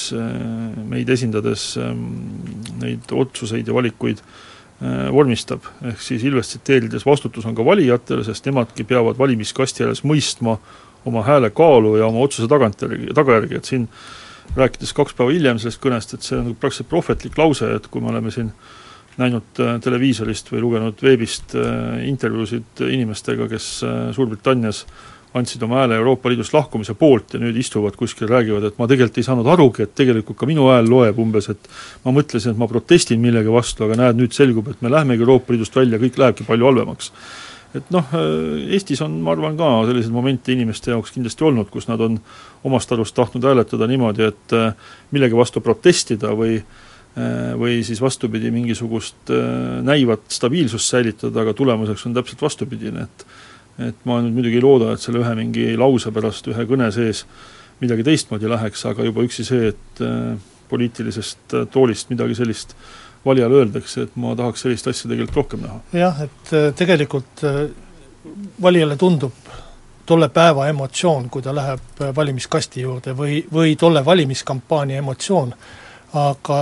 [0.87, 2.05] meid esindades ähm,
[2.79, 4.35] neid otsuseid ja valikuid äh,
[4.81, 10.01] Äh, vormistab, ehk siis Ilvest tsiteerides, vastutus on ka valijatel, sest nemadki peavad valimiskasti ääres
[10.09, 10.55] mõistma
[11.05, 13.85] oma hääle kaalu ja oma otsuse tagantjärgi, tagajärgi, et siin
[14.57, 18.09] rääkides kaks päeva hiljem sellest kõnest, et see on praktiliselt prohvetlik lause, et kui me
[18.09, 18.49] oleme siin
[19.21, 23.73] näinud äh, televiisorist või lugenud veebist äh, intervjuusid inimestega, kes
[24.17, 24.85] Suurbritannias
[25.35, 29.21] andsid oma hääle Euroopa Liidust lahkumise poolt ja nüüd istuvad kuskil, räägivad, et ma tegelikult
[29.21, 31.71] ei saanud arugi, et tegelikult ka minu hääl loeb umbes, et
[32.05, 35.55] ma mõtlesin, et ma protestin millegi vastu, aga näed, nüüd selgub, et me lähemegi Euroopa
[35.55, 37.13] Liidust välja, kõik lähebki palju halvemaks.
[37.79, 38.15] et noh,
[38.75, 42.19] Eestis on, ma arvan, ka selliseid momente inimeste jaoks kindlasti olnud, kus nad on
[42.67, 44.73] omast arust tahtnud hääletada niimoodi, et äh,
[45.15, 46.90] millegi vastu protestida või äh,
[47.61, 53.27] või siis vastupidi, mingisugust äh, näivat stabiilsust säilitada, aga tulemuseks on täpselt vastupidine, et
[53.81, 57.25] et ma nüüd muidugi ei looda, et selle ühe mingi lause pärast ühe kõne sees
[57.81, 60.35] midagi teistmoodi läheks, aga juba üksi see, et äh,
[60.69, 62.75] poliitilisest äh, toolist midagi sellist
[63.25, 65.81] valijale öeldakse, et ma tahaks sellist asja tegelikult rohkem näha.
[65.97, 67.45] jah, et äh, tegelikult
[68.61, 69.51] valijale tundub
[70.07, 75.53] tolle päeva emotsioon, kui ta läheb valimiskasti juurde või, või tolle valimiskampaania emotsioon,
[76.19, 76.61] aga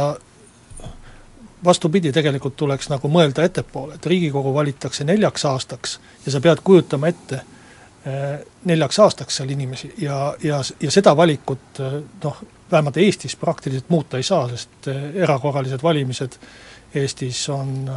[1.65, 7.11] vastupidi, tegelikult tuleks nagu mõelda ettepoole, et Riigikogu valitakse neljaks aastaks ja sa pead kujutama
[7.11, 8.39] ette eh,
[8.71, 12.41] neljaks aastaks seal inimesi ja, ja, ja seda valikut eh, noh,
[12.71, 16.39] vähemalt Eestis praktiliselt muuta ei saa, sest eh, erakorralised valimised
[16.95, 17.91] Eestis on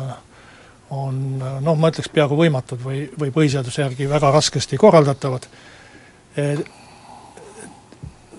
[0.92, 5.46] on noh, ma ütleks peaaegu võimatud või, või põhiseaduse järgi väga raskesti korraldatavad.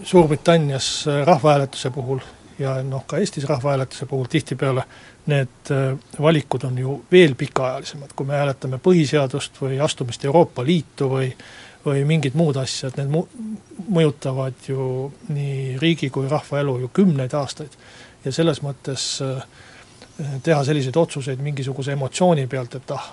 [0.04, 0.90] Suurbritannias
[1.24, 2.20] rahvahääletuse puhul
[2.62, 4.84] ja noh, ka Eestis rahvahääletuse puhul tihtipeale
[5.26, 11.10] need äh, valikud on ju veel pikaajalisemad, kui me hääletame põhiseadust või astumist Euroopa Liitu
[11.12, 11.28] või
[11.82, 13.26] või mingid muud asjad, need mu-,
[13.90, 17.74] mõjutavad ju nii riigi kui rahva elu ju kümneid aastaid.
[18.24, 19.42] ja selles mõttes äh,
[20.42, 23.08] teha selliseid otsuseid mingisuguse emotsiooni pealt, et ah,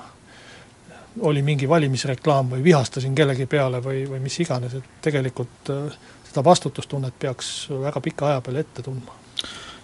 [1.25, 5.97] oli mingi valimisreklaam või vihastasin kellegi peale või, või mis iganes, et tegelikult äh,
[6.29, 9.18] seda vastutustunnet peaks väga pika aja peale ette tundma.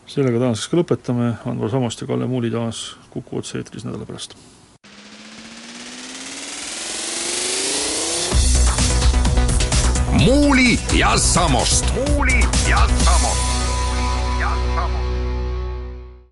[0.07, 4.37] Sellega tänaseks ka lõpetame, Andvar Samost ja Kalle Muuli taas Kuku otse-eetris nädala pärast.
[10.25, 11.85] muuli ja Samost.
[11.93, 12.39] muuli
[12.69, 13.54] ja Samost